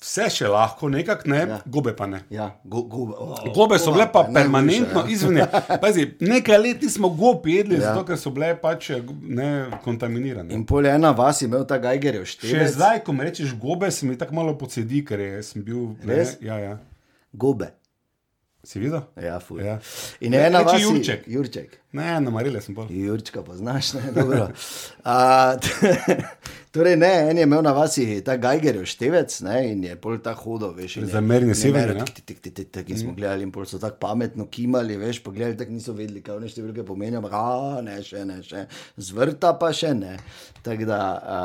vse 0.00 0.28
še 0.30 0.46
lahko, 0.46 0.88
nekako 0.88 1.28
ne, 1.28 1.38
ja. 1.38 1.58
gobe 1.66 1.92
pa 1.92 2.06
ne. 2.06 2.22
Ja, 2.30 2.60
go, 2.64 2.82
go, 2.82 2.96
oh, 3.10 3.40
Gobe 3.54 3.78
so 3.78 3.92
bile 3.92 4.06
pa 4.06 4.22
najhujše, 4.22 4.34
permanentno 4.36 5.00
ja. 5.00 5.08
izvene. 5.08 5.46
Pazi, 5.82 6.06
nekaj 6.20 6.58
let 6.58 6.82
nismo 6.82 7.08
gob 7.10 7.46
jedli, 7.46 7.74
Ja. 7.74 7.80
zato 7.90 8.04
ker 8.04 8.16
so 8.16 8.30
bile 8.30 8.54
pač 8.56 8.90
ne 9.20 9.50
kontaminirane. 9.84 10.54
In 10.54 10.62
pol 10.64 10.86
je 10.86 10.94
ena 10.94 11.10
vas 11.12 11.42
imel 11.42 11.66
ta 11.66 11.78
Geigerjev 11.78 12.24
Še 12.24 12.38
števec. 12.38 12.70
zdaj, 12.70 13.02
ko 13.04 13.12
mi 13.12 13.24
rečeš 13.24 13.52
gobe, 13.54 13.90
se 13.90 14.06
mi 14.06 14.16
tako 14.16 14.34
malo 14.34 14.54
pocedi, 14.56 15.02
ker 15.04 15.20
je, 15.20 15.42
sem 15.42 15.62
bil. 15.62 15.90
Ne, 16.00 16.14
Res? 16.14 16.36
ja, 16.40 16.56
ja. 16.58 16.78
Gobe. 17.32 17.74
Si 18.64 18.80
videl? 18.80 19.00
Ja, 19.16 19.38
ful. 19.40 19.62
Ja. 19.64 19.78
In 20.20 20.34
ena 20.36 20.60
Reči 20.60 20.68
vas. 20.68 20.82
Jurček. 20.82 21.28
Jurček. 21.32 21.78
Ne, 21.96 22.10
na 22.20 22.30
Marile 22.30 22.60
sem 22.60 22.74
bolj. 22.76 22.92
Jurčka 22.92 23.42
poznaš, 23.42 23.94
ne, 23.96 24.10
dobro. 24.12 24.50
A, 25.04 25.56
torej, 26.70 26.96
ne, 26.96 27.30
en 27.30 27.36
je 27.36 27.42
imel 27.42 27.62
na 27.62 27.72
vasi 27.72 28.20
ta 28.20 28.36
Geigerjev 28.36 28.84
števec 28.84 29.40
ne, 29.40 29.72
in 29.72 29.84
je 29.84 29.96
pol 29.96 30.18
ta 30.18 30.34
hodil, 30.34 30.70
veš. 30.70 30.96
in 30.96 31.02
je- 31.02 31.08
Za 31.08 31.20
merjenje 31.20 31.48
ne, 31.48 31.54
severne, 31.54 31.86
mer- 31.88 31.98
ne? 31.98 32.04
tik, 32.06 32.24
tik, 32.24 32.40
tik, 32.40 32.54
tik, 32.54 32.70
tik, 32.70 32.90
In 32.90 32.98
smo 32.98 33.12
gledali 33.12 33.42
in 33.42 33.50
pol 33.50 33.64
so 33.64 33.78
tako 33.78 33.96
pametno 33.98 34.46
kimali, 34.46 34.96
veš, 34.96 35.18
pogledali, 35.20 35.56
tako 35.56 35.72
niso 35.72 35.92
vedeli, 35.92 36.22
kaj 36.22 36.36
one 36.36 36.46
številke 36.46 36.84
pomenijo, 36.84 37.18
ampak 37.18 37.32
a, 37.32 37.46
ne, 37.82 37.98
še 38.00 38.24
ne, 38.24 38.38
še. 38.40 38.66
Zvrta 38.98 39.52
pa 39.54 39.72
še 39.72 39.94
ne. 39.94 40.16
Tako 40.62 40.84
da, 40.84 41.00
a, 41.18 41.38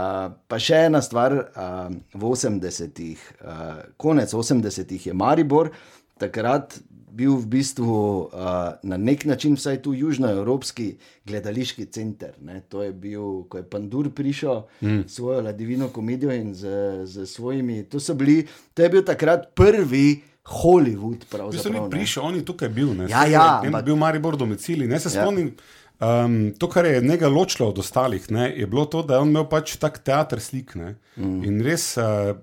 pa 0.48 0.58
še 0.58 0.86
ena 0.86 1.02
stvar, 1.02 1.32
a, 1.56 1.70
v 2.14 2.24
80-ih, 2.24 3.18
a, 3.42 3.58
konec 3.98 4.30
80-ih 4.30 5.08
je 5.08 5.14
Maribor 5.14 5.72
takrat 6.18 6.78
bil 7.16 7.38
v 7.40 7.48
bistvu 7.48 8.28
uh, 8.28 8.76
na 8.84 8.98
nek 9.00 9.26
način, 9.26 9.56
vsaj 9.56 9.80
tu 9.82 9.94
južnoevropski 9.96 10.98
gledališki 11.26 11.86
center. 11.86 12.36
Ne. 12.44 12.60
To 12.70 12.84
je 12.84 12.92
bil, 12.92 13.46
ko 13.50 13.58
je 13.58 13.64
Pandur 13.64 14.10
prišel 14.12 14.64
mm. 14.82 15.08
s 15.08 15.16
svojo 15.16 15.42
ladivino 15.42 15.90
komedijo 15.90 16.34
in 16.36 16.54
z, 16.54 16.68
z 17.06 17.26
svojimi. 17.26 17.84
To, 17.88 18.00
bili, 18.14 18.48
to 18.74 18.84
je 18.84 18.90
bil 18.90 19.04
takrat 19.04 19.54
prvi 19.56 20.22
Hollywood. 20.46 21.26
Pravzaprav, 21.32 21.88
ne. 21.88 21.90
prišel, 21.90 22.24
on 22.24 22.36
je 22.36 22.46
tukaj 22.46 22.70
bil. 22.70 22.94
Ne. 22.94 23.08
Ja, 23.10 23.26
ja, 23.26 23.62
ampak- 23.64 23.86
bil 23.86 23.96
Maribor 23.96 24.38
domicili. 24.38 24.88
Ne 24.88 25.00
se 25.00 25.10
Ja. 25.18 25.26
Um, 26.00 26.52
to, 26.60 26.68
kar 26.70 26.86
je 26.86 27.02
njega 27.02 27.28
ločilo 27.28 27.70
od 27.70 27.80
ostalih, 27.80 28.32
ne, 28.32 28.50
je 28.60 28.68
bilo 28.68 28.86
to, 28.86 29.04
da 29.04 29.16
je 29.16 29.20
on 29.20 29.30
imel 29.30 29.46
pač 29.48 29.78
tak 29.80 30.02
teater 30.04 30.42
slik. 30.44 30.76
Ne. 30.76 30.96
Mm. 31.16 31.44
In 31.48 31.62
res, 31.64 31.94
uh, 31.98 32.36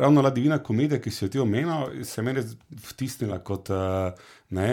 ravno 0.00 0.22
Ladivina 0.24 0.58
komedija, 0.58 1.00
ki 1.00 1.10
si 1.12 1.24
jo 1.24 1.28
ti 1.28 1.42
omenil, 1.42 2.04
se 2.04 2.20
je 2.20 2.24
meni 2.24 2.44
vtisnila 2.88 3.38
kot 3.44 3.68
uh, 3.68 4.16
ne, 4.56 4.70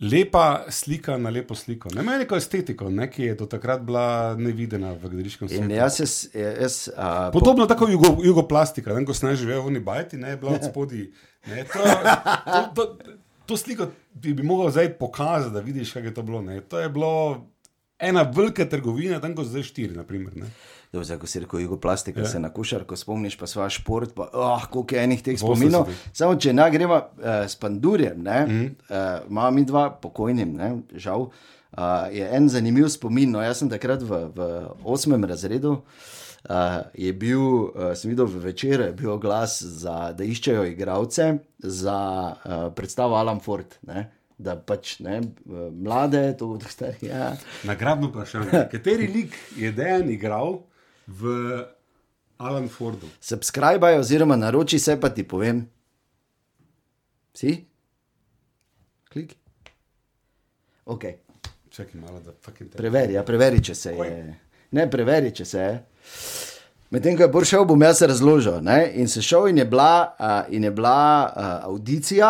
lepa 0.00 0.66
slika 0.68 1.16
na 1.16 1.32
lepo 1.32 1.56
sliko. 1.56 1.88
Ne 1.96 2.04
meni 2.04 2.26
neko 2.26 2.36
estetiko, 2.36 2.90
ne, 2.92 3.08
ki 3.10 3.30
je 3.30 3.38
do 3.40 3.48
takrat 3.48 3.80
bila 3.80 4.34
nevidena 4.36 4.92
v 4.92 5.08
gledališkem 5.08 5.48
svetu. 5.48 5.72
jaz, 5.72 6.28
jaz, 6.34 6.78
uh, 6.92 7.32
Podobno 7.32 7.66
tako 7.70 7.88
jugo, 7.88 8.16
jugoplastika, 8.24 8.92
ne, 8.92 9.06
ko 9.08 9.16
sem 9.16 9.32
živel 9.40 9.64
v 9.64 9.78
Nibajti, 9.78 10.20
ne, 10.20 10.36
je 10.36 10.42
bila 10.44 10.58
od 10.60 10.68
spodaj. 10.68 11.06
ne, 11.48 11.64
To, 11.72 11.80
to, 12.44 12.64
to, 12.76 13.14
to 13.46 13.56
sliko 13.56 13.88
ti 14.20 14.34
bi 14.34 14.42
mogel 14.42 14.70
zdaj 14.70 14.92
pokazati, 14.98 15.54
da 15.54 15.60
vidiš, 15.60 15.92
kaj 15.92 16.02
je 16.02 16.14
to 16.14 16.22
bilo. 16.22 16.42
Ne. 16.42 16.60
To 16.60 16.80
je 16.80 16.88
bilo 16.88 17.46
ena 17.98 18.22
velika 18.22 18.64
trgovina, 18.68 19.20
tam 19.20 19.34
ko 19.34 19.44
so 19.44 19.54
zdaj 19.54 19.62
štiri. 19.62 19.96
Naprimer, 19.96 20.36
ne. 20.36 20.50
Dobro, 20.92 21.04
zdaj, 21.04 21.18
ko 21.18 21.26
si 21.26 21.40
rekel 21.40 21.60
jugoplastika, 21.60 22.20
Ja. 22.20 22.28
se 22.28 22.38
na 22.38 22.48
košarko 22.54 22.96
spomniš, 22.96 23.38
pa 23.38 23.46
svoje 23.46 23.70
šport, 23.70 24.14
pa 24.14 24.28
oh, 24.32 24.66
koliko 24.70 24.94
je 24.94 25.04
enih 25.04 25.22
teh 25.22 25.38
spominov. 25.38 25.88
80-ih. 25.88 26.10
Samo 26.12 26.36
če 26.38 26.52
ne 26.52 26.70
gremo 26.70 26.94
uh, 26.94 27.26
s 27.48 27.56
Pandurjem, 27.56 28.22
ne, 28.22 28.46
mm 28.46 28.50
-hmm. 28.50 28.70
uh, 29.24 29.30
imamo 29.30 29.50
mi 29.50 29.64
dva 29.64 29.90
pokojnim, 29.90 30.54
ne, 30.54 30.76
žal. 30.94 31.20
Uh, 31.20 32.06
je 32.12 32.28
en 32.36 32.48
zanimiv 32.48 32.88
spomin. 32.88 33.30
No, 33.30 33.42
jaz 33.42 33.58
sem 33.58 33.70
takrat 33.70 34.02
v, 34.02 34.30
v 34.34 34.68
osmem 34.84 35.24
razredu. 35.24 35.82
Uh, 36.50 36.56
je 36.94 37.12
bil, 37.12 37.40
uh, 37.40 37.94
sem 37.94 38.10
videl 38.10 38.26
večer, 38.26 38.80
je 38.80 38.92
bil 38.92 39.18
glas, 39.18 39.62
za, 39.62 40.12
da 40.12 40.24
iščejo 40.24 40.64
igralce 40.64 41.38
za 41.58 42.34
uh, 42.44 42.72
predstavo 42.74 43.16
Alan 43.16 43.40
Ford. 43.40 43.74
Ne? 43.82 44.12
Da 44.38 44.56
pač 44.58 44.98
ne, 44.98 45.20
mlade, 45.70 46.22
to 46.38 46.46
bodo 46.46 46.68
stari. 46.68 47.06
Ja. 47.06 47.36
Nagradno 47.64 48.10
vprašanje. 48.10 48.64
Kateri 48.72 49.06
lik 49.06 49.36
je 49.56 49.70
dejan 49.72 50.10
igral 50.10 50.58
v 51.06 51.34
Alan 52.38 52.68
Fordu? 52.68 53.08
Subscribe, 53.20 53.94
oziroma 53.98 54.36
naroči 54.36 54.78
se, 54.78 54.98
pa 55.00 55.12
ti 55.14 55.22
povem. 55.22 55.62
Si? 57.34 57.54
Klik. 59.10 59.36
Ok, 60.84 61.04
Čakaj 61.74 62.00
malo, 62.00 62.20
da 62.20 62.30
fucking 62.40 62.70
te. 62.70 62.76
preveri, 62.76 63.12
ja, 63.12 63.22
preveri, 63.26 63.62
če 63.64 63.74
se 63.74 63.92
je. 63.96 64.34
Ne, 64.70 64.84
preveri, 64.90 65.32
če 65.34 65.44
se 65.44 65.58
je. 65.58 65.72
Medtem 66.94 67.16
ko 67.18 67.26
je 67.26 67.30
Bor 67.34 67.46
šel, 67.48 67.64
bom 67.66 67.82
jaz 67.82 68.02
razložil. 68.06 68.60
Ne? 68.62 68.92
In 69.02 69.10
se 69.10 69.22
šel, 69.22 69.48
in 69.50 69.58
je 69.58 69.64
bila, 69.66 70.14
uh, 70.14 70.52
in 70.54 70.64
je 70.64 70.70
bila 70.70 70.98
uh, 71.26 71.48
audicija. 71.66 72.28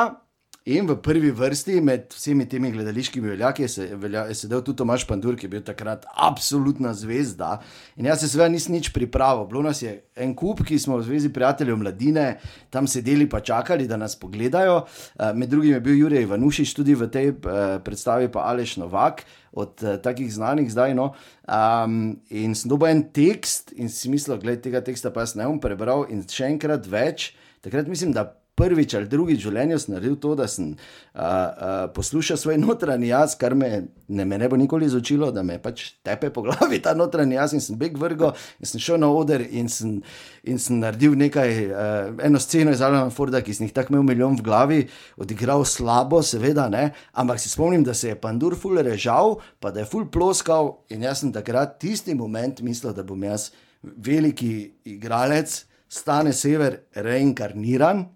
In 0.65 0.87
v 0.89 0.95
prvi 0.97 1.29
vrsti 1.29 1.75
med 1.85 2.07
vsemi 2.17 2.47
temi 2.49 2.71
gledališkimi 2.73 3.29
veljaki 3.29 3.67
je, 3.67 3.69
se, 3.69 3.87
velja, 4.01 4.23
je 4.31 4.35
sedel 4.39 4.63
tudi 4.65 4.79
Tomaš 4.81 5.03
Pandur, 5.05 5.35
ki 5.37 5.45
je 5.45 5.51
bil 5.53 5.61
takrat 5.61 6.07
absolutna 6.17 6.95
zvezda. 6.97 7.59
In 8.01 8.07
jaz 8.09 8.23
se 8.23 8.31
seveda 8.33 8.47
nisem 8.49 8.73
nič 8.73 8.89
pripravil. 8.95 9.45
Bilo 9.51 9.61
nas 9.67 9.83
je 9.83 9.93
en 10.17 10.31
kup, 10.33 10.63
ki 10.65 10.79
smo 10.81 10.97
v 10.97 11.05
Zvezi 11.05 11.29
prijateljev 11.37 11.77
mladine 11.83 12.25
tam 12.73 12.89
sedeli 12.89 13.27
pa 13.29 13.43
čakali, 13.45 13.85
da 13.85 13.99
nas 14.01 14.17
pogledajo. 14.17 14.79
Uh, 14.87 15.35
med 15.37 15.53
drugim 15.53 15.75
je 15.77 15.81
bil 15.85 15.99
Jurij 15.99 16.25
Ivanušič 16.25 16.73
tudi 16.79 16.97
v 16.97 17.11
tej 17.13 17.29
uh, 17.35 17.59
predstavi, 17.85 18.31
pa 18.33 18.47
Aleš 18.49 18.79
Novak 18.81 19.21
od 19.53 19.85
uh, 19.85 19.99
takih 20.01 20.33
znanih 20.33 20.71
zdaj. 20.73 20.95
No. 20.97 21.11
Um, 21.45 22.17
in 22.33 22.57
sem 22.57 22.73
dobil 22.73 22.89
en 22.89 23.05
tekst 23.13 23.77
in 23.77 23.93
si 23.93 24.09
mislil, 24.09 24.41
da 24.41 24.57
tega 24.57 24.81
teksta 24.81 25.13
pa 25.13 25.29
jaz 25.29 25.37
ne 25.37 25.45
bom 25.45 25.61
prebral 25.61 26.07
in 26.09 26.25
še 26.25 26.49
enkrat 26.55 26.89
več. 26.89 27.35
Takrat 27.61 27.85
mislim, 27.85 28.17
da 28.17 28.31
prvič 28.55 28.95
ali 28.95 29.09
drugič 29.11 29.41
v 29.43 29.49
življenju 29.49 29.79
naredil 29.91 30.15
to, 30.23 30.35
da 30.39 30.47
sem 30.51 30.71
uh, 30.71 30.77
uh, 31.19 31.73
poslušal 31.95 32.39
svoj 32.39 32.59
notranji 32.63 33.11
jaz, 33.11 33.35
kar 33.39 33.57
me 33.59 33.71
ne, 34.09 34.25
me 34.25 34.39
ne 34.39 34.49
bo 34.49 34.59
nikoli 34.59 34.87
izučilo, 34.87 35.31
da 35.35 35.43
me 35.43 35.59
pač 35.63 35.89
tepe 36.07 36.31
po 36.35 36.45
glavi 36.47 36.79
ta 36.83 36.95
notranji 36.95 37.39
jaz 37.39 37.57
in 37.57 37.65
sem 37.65 37.79
beg 37.81 37.99
vrgo 37.99 38.31
in 38.63 38.71
sem 38.71 38.83
šel 38.83 39.01
na 39.03 39.11
oder 39.11 39.43
in 39.43 39.69
sem, 39.69 39.99
in 40.47 40.63
sem 40.63 40.79
naredil 40.79 41.19
nekaj, 41.19 41.55
uh, 41.67 42.15
eno 42.27 42.43
sceno 42.43 42.75
iz 42.75 42.83
Alana 42.85 43.11
Forda, 43.15 43.43
ki 43.43 43.57
sem 43.57 43.67
jih 43.67 43.75
tako 43.75 43.97
imel 43.97 44.07
milijon 44.13 44.39
v 44.39 44.47
glavi, 44.47 44.81
odigral 45.19 45.67
slabo, 45.67 46.23
seveda 46.23 46.69
ne, 46.71 46.89
ampak 47.19 47.43
se 47.43 47.51
spomnim, 47.51 47.83
da 47.85 47.95
se 47.95 48.13
je 48.13 48.21
Pandur 48.21 48.55
ful 48.59 48.79
režal, 48.79 49.41
pa 49.61 49.75
da 49.75 49.83
je 49.83 49.91
ful 49.91 50.07
ploskal 50.07 50.77
in 50.95 51.03
jaz 51.09 51.25
sem 51.25 51.35
takrat 51.35 51.79
tisti 51.83 52.15
moment 52.15 52.63
mislil, 52.63 52.95
da 52.95 53.03
bom 53.03 53.23
jaz 53.27 53.51
veliki 53.83 54.75
igralec, 54.95 55.65
stane 55.91 56.33
sever, 56.33 56.85
reinkarniran. 56.95 58.07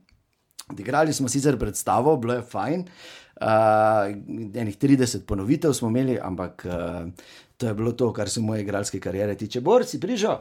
Odigrali 0.69 1.13
smo 1.13 1.29
sicer 1.29 1.59
predstavo, 1.59 2.17
bilo 2.17 2.35
je 2.35 2.43
fajn. 2.43 2.85
Uh, 3.39 3.47
enih 4.55 4.79
30 4.79 5.25
ponovitev 5.27 5.73
smo 5.73 5.89
imeli, 5.89 6.19
ampak 6.23 6.67
uh, 6.67 7.09
to 7.57 7.67
je 7.67 7.75
bilo 7.75 7.93
to, 7.93 8.13
kar 8.13 8.31
se 8.31 8.41
moje 8.41 8.63
igralske 8.63 9.01
kariere 9.01 9.37
tiče. 9.39 9.61
Bor 9.61 9.87
si 9.87 10.01
prišel? 10.01 10.41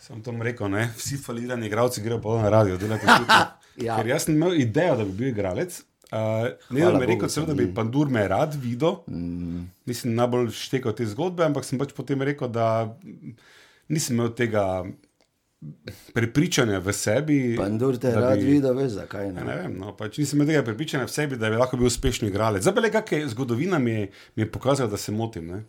Sem 0.00 0.22
tam 0.22 0.42
rekel, 0.42 0.70
ne? 0.70 0.88
vsi 0.96 1.18
falirani 1.18 1.66
igralci 1.66 2.02
grejo 2.02 2.20
pa 2.22 2.40
na 2.42 2.50
radio, 2.50 2.76
delati 2.76 3.06
tudi. 3.06 3.38
Ja. 3.76 3.98
Ker 4.00 4.06
jaz 4.08 4.24
sem 4.24 4.32
imel 4.32 4.54
idejo, 4.56 4.94
da 4.96 5.04
bi 5.04 5.10
bil 5.12 5.26
igralec. 5.28 5.74
Uh, 6.08 6.46
ne, 6.72 6.80
da 6.80 6.96
bi 6.96 7.10
rekel, 7.10 7.28
celo, 7.28 7.44
da 7.50 7.52
bi 7.58 7.66
Pandur 7.74 8.08
me 8.08 8.22
rad 8.28 8.54
videl. 8.56 9.02
Mm. 9.04 9.66
Nisem 9.84 10.14
najbolj 10.16 10.48
štekal 10.56 10.94
te 10.96 11.04
zgodbe, 11.10 11.44
ampak 11.44 11.66
sem 11.68 11.76
pač 11.76 11.92
potem 11.92 12.24
rekel, 12.24 12.48
da 12.48 12.86
nisem 13.92 14.16
imel 14.16 14.30
tega 14.38 14.64
prepričanja 16.12 16.78
v 16.78 16.92
sebi. 16.92 17.38
Pandur 17.56 17.96
te 17.96 18.10
da 18.10 18.20
rad 18.20 18.38
bi- 18.38 18.44
videl, 18.46 18.74
veš 18.74 18.92
zakaj 18.92 19.26
Ja, 19.26 19.32
ne. 19.32 19.44
ne 19.44 19.56
vem, 19.56 19.78
no, 19.78 19.92
pač 19.92 20.18
nisem 20.18 20.38
imel 20.38 20.48
tega 20.48 20.62
prepričanja 20.62 21.04
v 21.04 21.10
sebi, 21.10 21.36
da 21.36 21.50
bi 21.50 21.56
lahko 21.56 21.76
bil 21.76 21.86
uspešen 21.86 22.28
igralec. 22.28 22.62
Zdaj 22.62 22.74
pa 22.74 22.80
le, 22.80 22.90
kakšna 22.90 23.28
zgodovina 23.28 23.78
mi 23.78 23.90
je, 23.92 24.04
mi 24.34 24.42
je 24.42 24.50
pokazala, 24.50 24.90
da 24.90 24.96
se 24.96 25.12
motim. 25.12 25.46
Ne? 25.46 25.64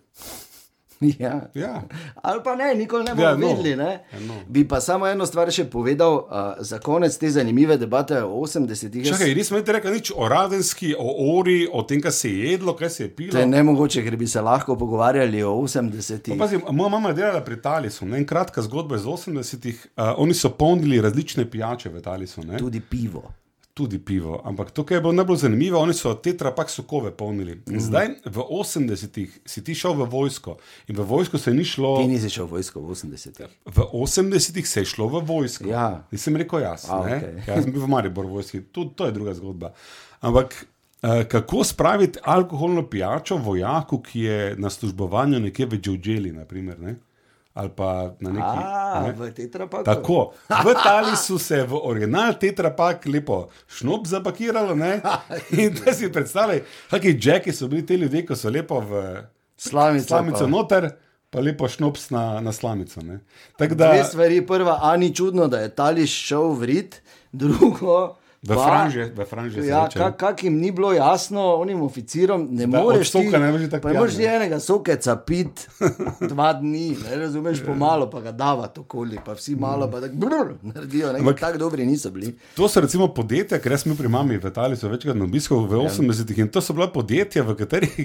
Ja. 1.19 1.49
Ja. 1.53 1.81
Ali 2.15 2.41
pa 2.43 2.55
ne, 2.55 2.75
nikoli 2.75 3.03
ne 3.03 3.11
bomo 3.11 3.23
Ja, 3.23 3.35
no. 3.35 3.47
vedeli. 3.47 3.75
Ne? 3.75 3.91
Ja, 4.13 4.19
no. 4.19 4.33
Bi 4.47 4.63
pa 4.63 4.81
samo 4.81 5.07
eno 5.07 5.25
stvar 5.25 5.51
še 5.51 5.65
povedal 5.65 6.15
uh, 6.15 6.25
za 6.59 6.79
konec 6.79 7.13
te 7.13 7.29
zanimive 7.29 7.77
debate 7.77 8.23
o 8.23 8.41
80-ih. 8.41 9.03
Jaz- 9.03 9.11
Čakaj, 9.11 9.35
nismo 9.35 9.57
niti 9.57 9.71
rekli 9.71 9.91
nič 9.91 10.11
o 10.11 10.27
radenski, 10.27 10.95
o 10.95 11.07
ori, 11.31 11.67
o 11.69 11.83
tem, 11.83 12.01
kaj 12.01 12.11
se 12.13 12.29
je 12.29 12.51
jedlo, 12.51 12.73
kaj 12.73 12.89
se 12.89 13.03
je 13.03 13.09
pilo. 13.11 13.31
To 13.31 13.39
je 13.39 13.47
nemogoče, 13.47 14.03
ker 14.03 14.17
bi 14.17 14.27
se 14.27 14.41
lahko 14.41 14.75
pogovarjali 14.75 15.43
o 15.43 15.53
80-ih. 15.61 16.33
Pa 16.33 16.39
Pazi, 16.39 16.59
moja 16.71 16.89
mama 16.89 17.09
je 17.09 17.15
delala 17.15 17.41
pri 17.41 17.61
Talisu, 17.61 18.05
ne, 18.05 18.17
in 18.17 18.25
kratka 18.25 18.61
zgodba 18.61 18.95
iz 18.95 19.03
80-ih. 19.03 19.87
Uh, 19.93 20.13
oni 20.17 20.33
so 20.33 20.49
polnili 20.51 21.01
različne 21.01 21.45
pijače 21.47 21.89
v 21.89 22.01
Talisu, 22.01 22.41
ne, 22.43 22.57
Tudi 22.57 22.79
pivo. 22.81 23.23
Tudi 23.77 23.99
pivo. 23.99 24.41
Ampak 24.45 24.71
to, 24.71 24.81
kar 24.85 24.97
je 24.97 25.01
bilo 25.01 25.13
najbolj 25.13 25.37
zanimivo, 25.37 25.77
oni 25.79 25.93
so 25.93 26.13
tetrapak 26.13 26.69
sokove 26.73 27.11
polnili. 27.13 27.59
In 27.69 27.81
zdaj 27.81 28.07
v 28.25 28.41
80-ih 28.41 29.35
si 29.45 29.61
ti 29.63 29.75
šel 29.77 29.93
v 30.01 30.07
vojsko 30.09 30.55
in 30.89 30.97
v 30.97 31.05
vojsko 31.05 31.37
se 31.37 31.53
ni 31.53 31.65
šlo. 31.65 31.99
Ti 32.01 32.07
nisi 32.09 32.31
šel 32.33 32.49
v 32.49 32.57
vojsko 32.57 32.81
v 32.81 32.95
80-ih. 32.95 33.53
V 33.69 33.85
80-ih 34.01 34.67
se 34.67 34.81
je 34.81 34.89
šlo 34.95 35.11
v 35.13 35.21
vojsko. 35.29 35.69
Ja. 35.69 36.07
Nisem 36.11 36.41
rekel 36.41 36.65
jaz. 36.65 36.87
A, 36.89 37.03
ne. 37.05 37.19
okej. 37.21 37.37
Jaz 37.45 37.67
sem 37.67 37.75
bil 37.75 37.85
v 37.85 37.91
Mariboru 37.93 38.33
v 38.33 38.39
vojski, 38.41 38.63
to, 38.73 38.89
to 38.97 39.05
je 39.05 39.13
druga 39.13 39.37
zgodba. 39.37 39.75
Ampak 40.25 40.57
uh, 40.57 41.21
kako 41.29 41.61
spraviti 41.63 42.19
alkoholno 42.25 42.87
pijačo 42.89 43.37
vojaku, 43.37 44.01
ki 44.01 44.25
je 44.25 44.55
na 44.57 44.73
službovanju 44.73 45.39
nekje 45.45 45.69
v 45.69 45.81
Džođeli, 45.81 46.33
naprimer, 46.33 46.81
ne? 46.81 46.97
Ali 47.57 47.69
pa 47.75 48.13
na 48.19 48.29
neki. 48.29 48.45
A, 48.45 49.01
ne? 49.05 49.13
v 49.17 49.31
tetrapaku. 49.33 49.83
Tako, 49.83 50.33
v 50.49 50.73
Talisu 50.83 51.39
se 51.41 51.57
je 51.57 51.63
v 51.65 51.79
original 51.83 52.37
tetrapak 52.37 53.05
lepo 53.09 53.47
šnop 53.65 54.05
zapakiralo. 54.07 54.75
Ne? 54.75 55.01
In 55.57 55.73
da 55.73 55.93
si 55.93 56.11
predstavljaj, 56.13 56.61
kakšni 56.91 57.17
jacki 57.23 57.53
so 57.53 57.67
bili 57.67 57.85
ti 57.85 57.97
ljudje, 57.97 58.25
ko 58.25 58.37
so 58.37 58.53
lepo 58.53 58.79
v 58.79 59.01
Slamica 59.57 60.07
slamico 60.07 60.45
pa. 60.45 60.47
noter, 60.47 60.89
pa 61.33 61.41
lepo 61.41 61.67
šnops 61.67 62.09
na, 62.13 62.39
na 62.45 62.53
slamico. 62.53 63.01
da, 63.73 63.89
Dve 63.89 64.03
stvari. 64.05 64.45
Prva, 64.45 64.77
a 64.81 64.93
ni 64.97 65.09
čudno, 65.15 65.47
da 65.47 65.65
je 65.65 65.73
Tališ 65.75 66.13
šel 66.29 66.53
v 66.53 66.69
rit, 66.69 67.01
drugo, 67.31 68.15
V 68.47 68.55
franže, 68.55 69.03
v 69.11 69.25
franže. 69.25 69.59
Ja, 69.61 69.87
kak, 69.87 70.15
kak 70.17 70.43
jim 70.43 70.57
ni 70.57 70.71
bilo 70.71 70.93
jasno, 70.93 71.55
onim 71.55 71.81
oficerom, 71.81 72.47
ne 72.51 72.67
Da, 72.67 72.79
moreš. 72.79 73.11
soka 73.11 73.31
ti- 73.31 73.37
ne 73.37 73.51
moreš 73.51 73.69
tako 73.69 73.89
ne 73.89 73.99
moreš 73.99 74.17
enega 74.17 74.59
sokeca 74.59 75.15
pit 75.17 75.67
dva 76.31 76.53
dni, 76.53 76.97
ne 77.03 77.15
razumeš, 77.17 77.65
pomalo 77.65 78.09
pa 78.09 78.21
ga 78.21 78.31
davati 78.31 78.79
okoli, 78.79 79.19
pa 79.25 79.33
vsi 79.33 79.55
malo 79.55 79.91
pa 79.91 79.99
tako 79.99 80.15
brr, 80.15 80.53
naredijo, 80.63 81.13
ne, 81.13 81.35
tako 81.35 81.57
dobri 81.57 81.85
niso 81.85 82.11
bili. 82.11 82.35
To 82.55 82.67
so 82.67 82.81
recimo 82.81 83.07
podjetja, 83.07 83.59
ker 83.59 83.71
jaz 83.71 83.83
bil 83.83 83.95
pri 83.95 84.07
mami 84.07 84.37
v 84.37 84.47
Italiji, 84.47 84.77
so 84.77 84.87
večkrat 84.87 85.15
na 85.15 85.25
obisku 85.25 85.59
v 85.59 85.83
80-ih 85.83 86.39
in 86.39 86.47
to 86.47 86.61
so 86.61 86.73
bila 86.73 86.87
podjetja, 86.87 87.43
v 87.43 87.55
katerih 87.55 87.95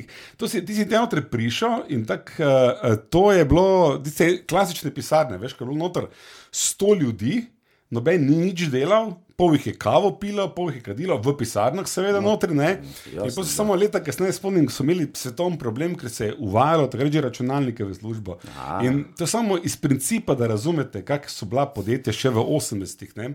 si, 0.43 0.65
ti 0.67 0.75
si 0.75 0.85
noter 0.85 1.23
prišel 1.23 1.87
in 1.89 2.05
tako 2.05 2.33
uh, 2.39 2.97
to 3.09 3.33
je 3.33 3.45
bilo, 3.45 3.69
tiste 3.99 4.43
klasične 4.45 4.91
pisarne, 4.91 5.39
veš, 5.39 5.53
ker 5.53 5.63
je 5.63 5.71
bilo 5.71 5.79
noter 5.79 6.07
sto 6.51 6.95
ljudi, 6.95 7.47
noben 7.93 8.25
ni 8.27 8.39
nič 8.49 8.67
delal. 8.73 9.13
Pol 9.37 9.57
jih 9.57 9.73
je 9.73 9.75
kavo 9.81 10.13
pilo, 10.21 10.45
pol 10.55 10.69
jih 10.71 10.79
je 10.79 10.85
kadilo, 10.91 11.17
v 11.19 11.33
pisarnah, 11.39 11.87
seveda, 11.89 12.21
no, 12.21 12.35
notri. 12.35 12.55
Ne? 12.55 12.77
In 13.15 13.33
pa 13.33 13.43
se 13.43 13.51
samo 13.51 13.75
leta 13.75 14.03
kasneje 14.05 14.37
spomnim, 14.37 14.69
ko 14.69 14.75
so 14.75 14.85
imeli 14.85 15.09
svetovni 15.19 15.59
problem, 15.59 15.97
ker 15.99 16.13
se 16.13 16.31
je 16.31 16.37
uvajalo 16.39 16.87
takrat 16.93 17.13
že 17.13 17.25
računalnike 17.25 17.85
v 17.85 17.97
službo. 17.97 18.39
Aha. 18.53 18.81
In 18.87 19.05
to 19.19 19.27
samo 19.27 19.59
iz 19.59 19.77
principa, 19.81 20.37
da 20.39 20.47
razumete, 20.53 21.03
kakšne 21.05 21.35
so 21.35 21.49
bila 21.49 21.67
podjetja 21.67 22.15
še 22.15 22.31
v 22.31 22.45
80-ih. 22.45 23.17
ne. 23.19 23.35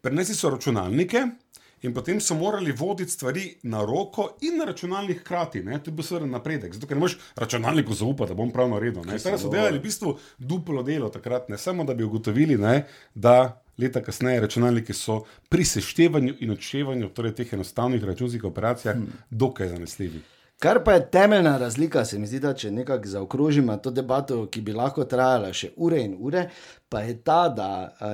Prinesli 0.00 0.36
so 0.36 0.52
računalnike 0.52 1.24
in 1.82 1.94
potem 1.96 2.20
so 2.20 2.34
morali 2.34 2.72
voditi 2.72 3.10
stvari 3.10 3.46
na 3.62 3.80
roko 3.84 4.36
in 4.40 4.58
na 4.60 4.64
računalnik 4.64 5.20
hkrati. 5.20 5.64
To 5.64 5.90
je 5.90 5.92
bil 5.92 6.04
seveda 6.04 6.26
napredek, 6.26 6.74
zato 6.74 6.86
ker 6.86 6.96
ne 6.96 7.00
moreš 7.00 7.16
računalniku 7.36 7.94
zaupati, 7.94 8.30
da 8.30 8.36
bom 8.36 8.52
prav 8.52 8.68
naredil. 8.68 9.02
Zdaj 9.18 9.38
so 9.38 9.48
delali 9.48 9.80
v 9.80 9.82
bistvu 9.88 10.14
duplo 10.38 10.82
delo 10.82 11.08
takrat, 11.08 11.48
ne 11.48 11.58
samo 11.58 11.84
da 11.84 11.94
bi 11.94 12.04
ugotovili, 12.04 12.58
ne, 12.60 12.84
da 13.14 13.62
leta 13.80 14.02
kasneje 14.02 14.40
računalniki 14.40 14.94
so 14.94 15.22
pri 15.48 15.64
seštevanju 15.64 16.34
in 16.40 16.50
odštevanju, 16.56 17.08
torej 17.14 17.34
teh 17.40 17.52
enostavnih 17.52 18.04
računskih 18.04 18.44
operacijah, 18.44 18.96
dokaj 19.30 19.68
zanesljivi. 19.68 20.22
Kar 20.60 20.82
pa 20.84 20.92
je 20.92 21.10
temeljna 21.10 21.58
razlika, 21.58 22.04
se 22.04 22.18
mi 22.18 22.26
zdi, 22.26 22.38
da 22.40 22.52
če 22.54 22.70
nekako 22.70 23.08
zaokrožimo 23.08 23.76
to 23.80 23.90
debato, 23.90 24.42
ki 24.52 24.60
bi 24.60 24.74
lahko 24.76 25.06
trajala 25.08 25.54
še 25.56 25.70
ure 25.76 26.02
in 26.04 26.18
ure, 26.20 26.42
pa 26.92 27.00
je 27.00 27.14
ta, 27.24 27.48
da, 27.48 27.68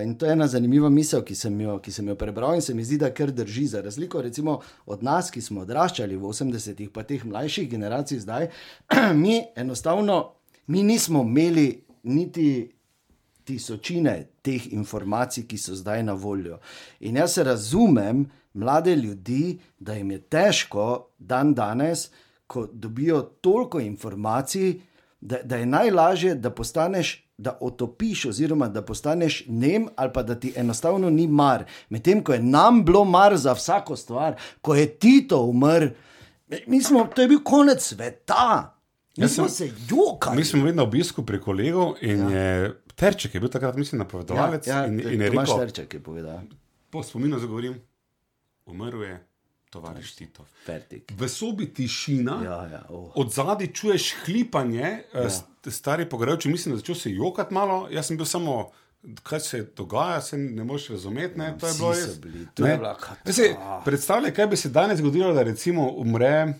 in 0.04 0.14
to 0.14 0.28
je 0.28 0.36
ena 0.36 0.46
zanimiva 0.46 0.86
misel, 0.88 1.24
ki 1.26 1.34
sem, 1.34 1.56
jo, 1.60 1.80
ki 1.82 1.90
sem 1.90 2.06
jo 2.06 2.14
prebral 2.14 2.54
in 2.54 2.62
se 2.62 2.74
mi 2.74 2.86
zdi, 2.86 3.00
da 3.02 3.10
kar 3.10 3.34
drži. 3.34 3.66
Za 3.74 3.82
razliko 3.82 4.22
recimo 4.22 4.60
od 4.86 5.02
nas, 5.02 5.32
ki 5.34 5.42
smo 5.42 5.66
odraščali 5.66 6.14
v 6.14 6.30
80-ih, 6.30 6.94
pa 6.94 7.02
teh 7.02 7.26
mlajših 7.26 7.66
generacij 7.70 8.22
zdaj, 8.22 8.46
mi 9.24 9.40
enostavno 9.56 10.20
mi 10.66 10.82
nismo 10.82 11.22
imeli 11.22 11.84
niti 12.02 12.75
tisočine 13.46 14.16
teh 14.42 14.72
informacij, 14.72 15.46
ki 15.46 15.58
so 15.58 15.74
zdaj 15.74 16.02
na 16.02 16.12
voljo. 16.12 16.58
In 17.00 17.16
jaz 17.16 17.38
razumem 17.38 18.26
mlade 18.54 18.96
ljudi, 18.96 19.58
da 19.78 19.94
jim 19.94 20.10
je 20.10 20.20
težko 20.20 21.08
dan 21.18 21.54
danes, 21.54 22.08
ko 22.46 22.66
dobijo 22.72 23.22
toliko 23.22 23.80
informacij, 23.80 24.80
da, 25.20 25.42
da 25.42 25.56
je 25.56 25.66
najlažje, 25.66 26.34
da 26.34 26.50
postaneš. 26.50 27.22
Da 27.38 27.52
otopiš, 27.60 28.22
oziroma 28.30 28.68
da 28.72 28.80
postaneš 28.82 29.42
nem, 29.46 29.88
ali 29.96 30.10
pa 30.12 30.22
da 30.22 30.34
ti 30.40 30.52
enostavno 30.56 31.10
ni 31.10 31.26
mar. 31.26 31.66
Medtem 31.88 32.22
ko 32.24 32.32
je 32.32 32.40
nam 32.42 32.80
bilo 32.84 33.04
mar 33.04 33.36
za 33.36 33.52
vsako 33.52 33.96
stvar, 33.96 34.38
ko 34.60 34.74
je 34.74 34.86
Tito 34.88 35.42
umrl, 35.44 35.90
smo, 36.82 37.04
to 37.14 37.22
je 37.22 37.28
bil 37.28 37.42
konec 37.44 37.82
sveta. 37.82 38.76
Mi 39.16 39.28
smo 39.28 39.48
se 39.48 39.70
jokali. 39.88 40.36
Mi 40.36 40.44
smo 40.44 40.62
bili 40.62 40.74
na 40.74 40.82
obisku 40.82 41.26
pri 41.26 41.40
kolegu 41.40 41.94
in 42.00 42.20
ja. 42.20 42.38
je 42.38 42.80
Terček 42.96 43.34
je 43.34 43.40
bil 43.40 43.48
takrat, 43.48 43.76
mislim, 43.76 43.98
napovedovalec 43.98 44.66
ja, 44.66 44.86
in, 44.86 44.98
to- 44.98 45.10
in 45.10 45.20
je 45.20 45.30
rekel: 45.30 45.58
Terček 45.58 45.94
je 45.94 46.00
povedal. 46.00 46.40
Po 46.90 47.02
spominu 47.02 47.38
zagovorim, 47.38 47.74
umrl 48.66 49.02
je 49.02 49.16
tovariš 49.70 50.14
Tito. 50.14 50.44
Fertik. 50.64 51.12
V 51.12 51.28
sobi 51.28 51.68
tišina, 51.68 52.40
Ja, 52.44 52.58
ja, 52.72 52.82
oh. 52.88 53.12
od 53.14 53.32
zadaj 53.32 53.66
čuješ 53.66 54.14
hlipanje, 54.24 55.02
ja. 55.14 55.28
stari 55.66 56.08
pograjoči, 56.08 56.48
mislim, 56.48 56.74
da 56.74 56.78
začel 56.78 56.94
se 56.94 57.12
jokati 57.12 57.54
malo. 57.54 57.88
Jaz 57.90 58.06
sem 58.06 58.16
bil 58.16 58.26
samo. 58.26 58.70
Kaj 59.22 59.40
se 59.40 59.58
dogaja, 59.76 60.20
se 60.20 60.38
ne 60.38 60.64
moreš 60.64 60.88
razumeti. 60.88 61.38
Ne, 61.38 61.52
to 61.60 61.66
je 61.66 61.74
bilo 61.74 61.90
res. 61.92 62.20
to 62.54 62.66
je 62.66 62.76
bila 62.76 62.96
si 63.26 63.54
Predstavljaj, 63.84 64.34
kaj 64.34 64.46
bi 64.46 64.56
se 64.56 64.68
danes 64.68 64.98
zgodilo, 64.98 65.32
da 65.32 65.42
recimo 65.42 65.92
umre. 65.92 66.54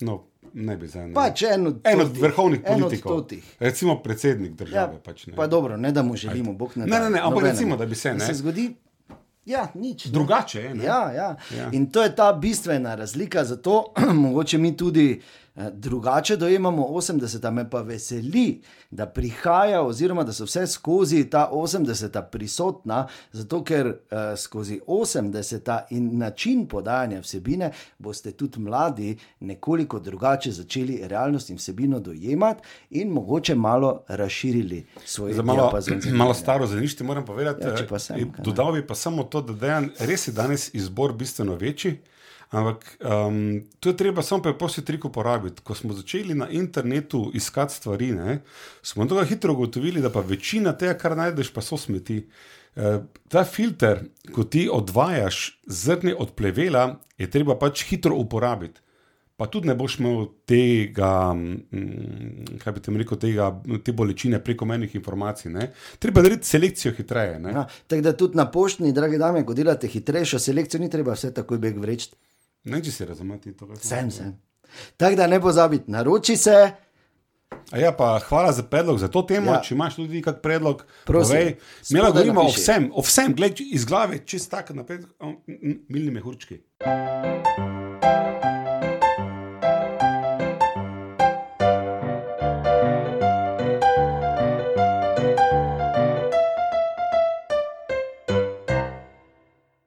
No, 0.00 0.26
ne 0.54 0.76
bi 0.76 0.88
zdaj. 0.88 1.06
ne. 1.06 1.14
Pač 1.14 1.42
en 1.44 1.66
od, 1.66 1.80
En 1.84 2.00
od 2.00 2.06
totih, 2.06 2.22
vrhovnih 2.22 2.60
en 2.60 2.74
od 2.74 2.80
politikov, 2.80 3.12
totih. 3.14 3.44
recimo 3.60 3.96
predsednik 3.98 4.50
Ja, 4.50 4.56
države. 4.56 5.00
pač, 5.00 5.26
ne. 5.26 5.34
pa 5.34 5.46
dobro, 5.48 5.76
ne 5.78 5.92
da 5.92 6.02
mu 6.02 6.16
želimo, 6.16 6.52
bog 6.54 6.76
ne. 6.76 6.84
Ne, 6.84 6.90
daj, 6.90 7.00
ne, 7.00 7.10
ne, 7.10 7.20
ampak 7.20 7.44
recimo, 7.44 7.76
da 7.76 7.86
bi 7.86 7.94
se, 7.96 8.14
ne. 8.14 8.20
se 8.20 8.34
zgodi. 8.34 8.74
Ja, 9.46 9.68
nič. 9.74 10.04
ne. 10.04 10.12
Drugače 10.12 10.60
je. 10.60 10.74
ne. 10.74 10.84
Ja, 10.84 11.12
ja. 11.12 11.36
Ja. 11.52 11.68
In 11.72 11.86
to 11.86 12.02
je 12.02 12.16
ta 12.16 12.32
bistvena 12.34 12.94
razlika, 12.94 13.44
zato 13.44 13.92
mogoče 14.14 14.58
mi 14.58 14.76
tudi 14.76 15.12
eh, 15.12 15.43
drugače 15.56 16.36
dojemamo 16.36 16.86
80-ta, 16.88 17.50
me 17.50 17.70
pa 17.70 17.80
veseli, 17.80 18.60
da 18.90 19.06
prihaja, 19.06 19.82
oziroma 19.82 20.24
da 20.24 20.32
so 20.32 20.44
vse 20.44 20.66
skozi 20.66 21.24
ta 21.30 21.48
80-ta 21.52 22.22
prisotna, 22.22 23.06
zato 23.32 23.64
ker 23.64 23.86
eh, 23.86 24.36
skozi 24.36 24.80
80-ta 24.86 25.86
in 25.90 26.18
način 26.18 26.66
podajanja 26.66 27.20
vsebine 27.20 27.70
boste 27.98 28.32
tudi 28.32 28.60
mladi 28.60 29.16
nekoliko 29.40 30.00
drugače 30.00 30.52
začeli 30.52 31.00
realnost 31.02 31.50
in 31.50 31.56
vsebino 31.56 32.00
dojemati 32.00 32.62
in 32.90 33.08
mogoče 33.08 33.54
malo 33.54 34.02
razširili 34.08 34.86
svoj 35.04 35.32
Za 35.32 35.42
malo, 35.42 35.72
malo 36.12 36.34
staro 36.34 36.66
zanišče 36.66 37.04
moram 37.04 37.24
povedati. 37.24 37.62
Ja, 37.62 37.74
eh, 37.74 37.86
pa 37.88 37.98
sem. 37.98 38.32
Dodal 38.44 38.72
bi 38.72 38.86
pa 38.86 38.94
samo 38.94 39.24
to, 39.24 39.40
da 39.40 39.52
dejan, 39.52 39.90
res 39.98 40.28
je 40.28 40.32
danes 40.32 40.74
izbor 40.74 41.12
bistveno 41.12 41.54
večji. 41.54 41.98
Ampak 42.54 42.98
um, 43.02 43.64
to 43.80 43.90
je 43.90 43.96
treba 43.96 44.22
samo 44.22 44.42
preprosti 44.42 44.84
trik 44.84 45.04
uporabiti. 45.04 45.62
Ko 45.62 45.74
smo 45.74 45.92
začeli 45.92 46.34
na 46.34 46.48
internetu 46.50 47.30
iskati 47.34 47.74
stvari, 47.74 48.12
ne, 48.12 48.40
smo 48.82 49.06
tako 49.06 49.24
hitro 49.24 49.52
ugotovili, 49.52 50.02
da 50.02 50.10
pa 50.10 50.20
večina 50.20 50.72
tega, 50.72 50.94
kar 50.98 51.16
najdeš, 51.16 51.50
pa 51.52 51.64
so 51.64 51.76
smeti. 51.76 52.22
Uh, 52.76 53.02
ta 53.28 53.44
filter, 53.44 54.04
ko 54.34 54.44
ti 54.44 54.68
odvajaš 54.72 55.60
zrne 55.66 56.14
od 56.14 56.34
plevela, 56.34 57.00
je 57.18 57.30
treba 57.30 57.58
pač 57.58 57.84
hitro 57.90 58.14
uporabiti. 58.16 58.80
Pa 59.36 59.48
tudi 59.50 59.66
ne 59.66 59.74
boš 59.74 59.96
imel 59.98 60.28
tega, 60.46 61.34
mm, 61.34 62.58
kaj 62.62 62.72
bi 62.72 62.82
ti 62.82 62.92
rekel, 63.00 63.18
tega, 63.18 63.48
te 63.82 63.92
bolečine 63.92 64.38
prekomernih 64.38 64.94
informacij. 64.94 65.50
Ne? 65.52 65.72
Treba 65.98 66.22
narediti 66.22 66.46
selekcijo 66.46 66.92
hitreje. 66.94 67.40
Ja, 67.42 67.66
tako 67.86 68.02
da 68.02 68.12
tudi 68.16 68.38
na 68.38 68.46
poštni, 68.50 68.92
drage 68.94 69.18
dame, 69.18 69.42
ko 69.46 69.54
delate 69.58 69.90
hitrejšo 69.90 70.38
selekcijo, 70.38 70.80
ni 70.80 70.90
treba 70.90 71.18
vse 71.18 71.32
takoj 71.34 71.58
beg 71.58 71.82
vreči. 71.82 72.12
Ne, 72.64 72.80
če 72.82 72.92
si 72.92 73.04
razumeti 73.04 73.52
to. 73.56 73.66
kaj 73.66 73.76
sem 73.82 74.10
Sem. 74.10 74.32
Tako 74.96 75.16
da 75.16 75.26
ne 75.26 75.40
pozabite, 75.40 75.84
naroči 75.92 76.36
se. 76.36 76.56
A 77.70 77.78
Ja, 77.78 77.92
pa 77.92 78.18
hvala 78.28 78.52
za 78.52 78.62
predlog 78.62 78.98
za 78.98 79.08
to 79.08 79.22
temo. 79.22 79.52
Ja. 79.52 79.60
Če 79.62 79.74
imaš 79.74 79.94
tudi 80.00 80.22
kak 80.22 80.40
predlog, 80.42 80.84
Prosim. 81.04 81.54
Mi 81.90 82.00
lahko 82.00 82.12
govorimo 82.12 82.40
o 82.40 82.50
vsem, 82.50 82.90
o 82.94 83.02
vsem, 83.02 83.34
gled 83.34 83.60
iz 83.60 83.84
glave, 83.84 84.18
čist 84.26 84.50
tako 84.50 84.74
naprej, 84.74 85.04
milni 85.88 86.10
mehurčki. 86.10 86.60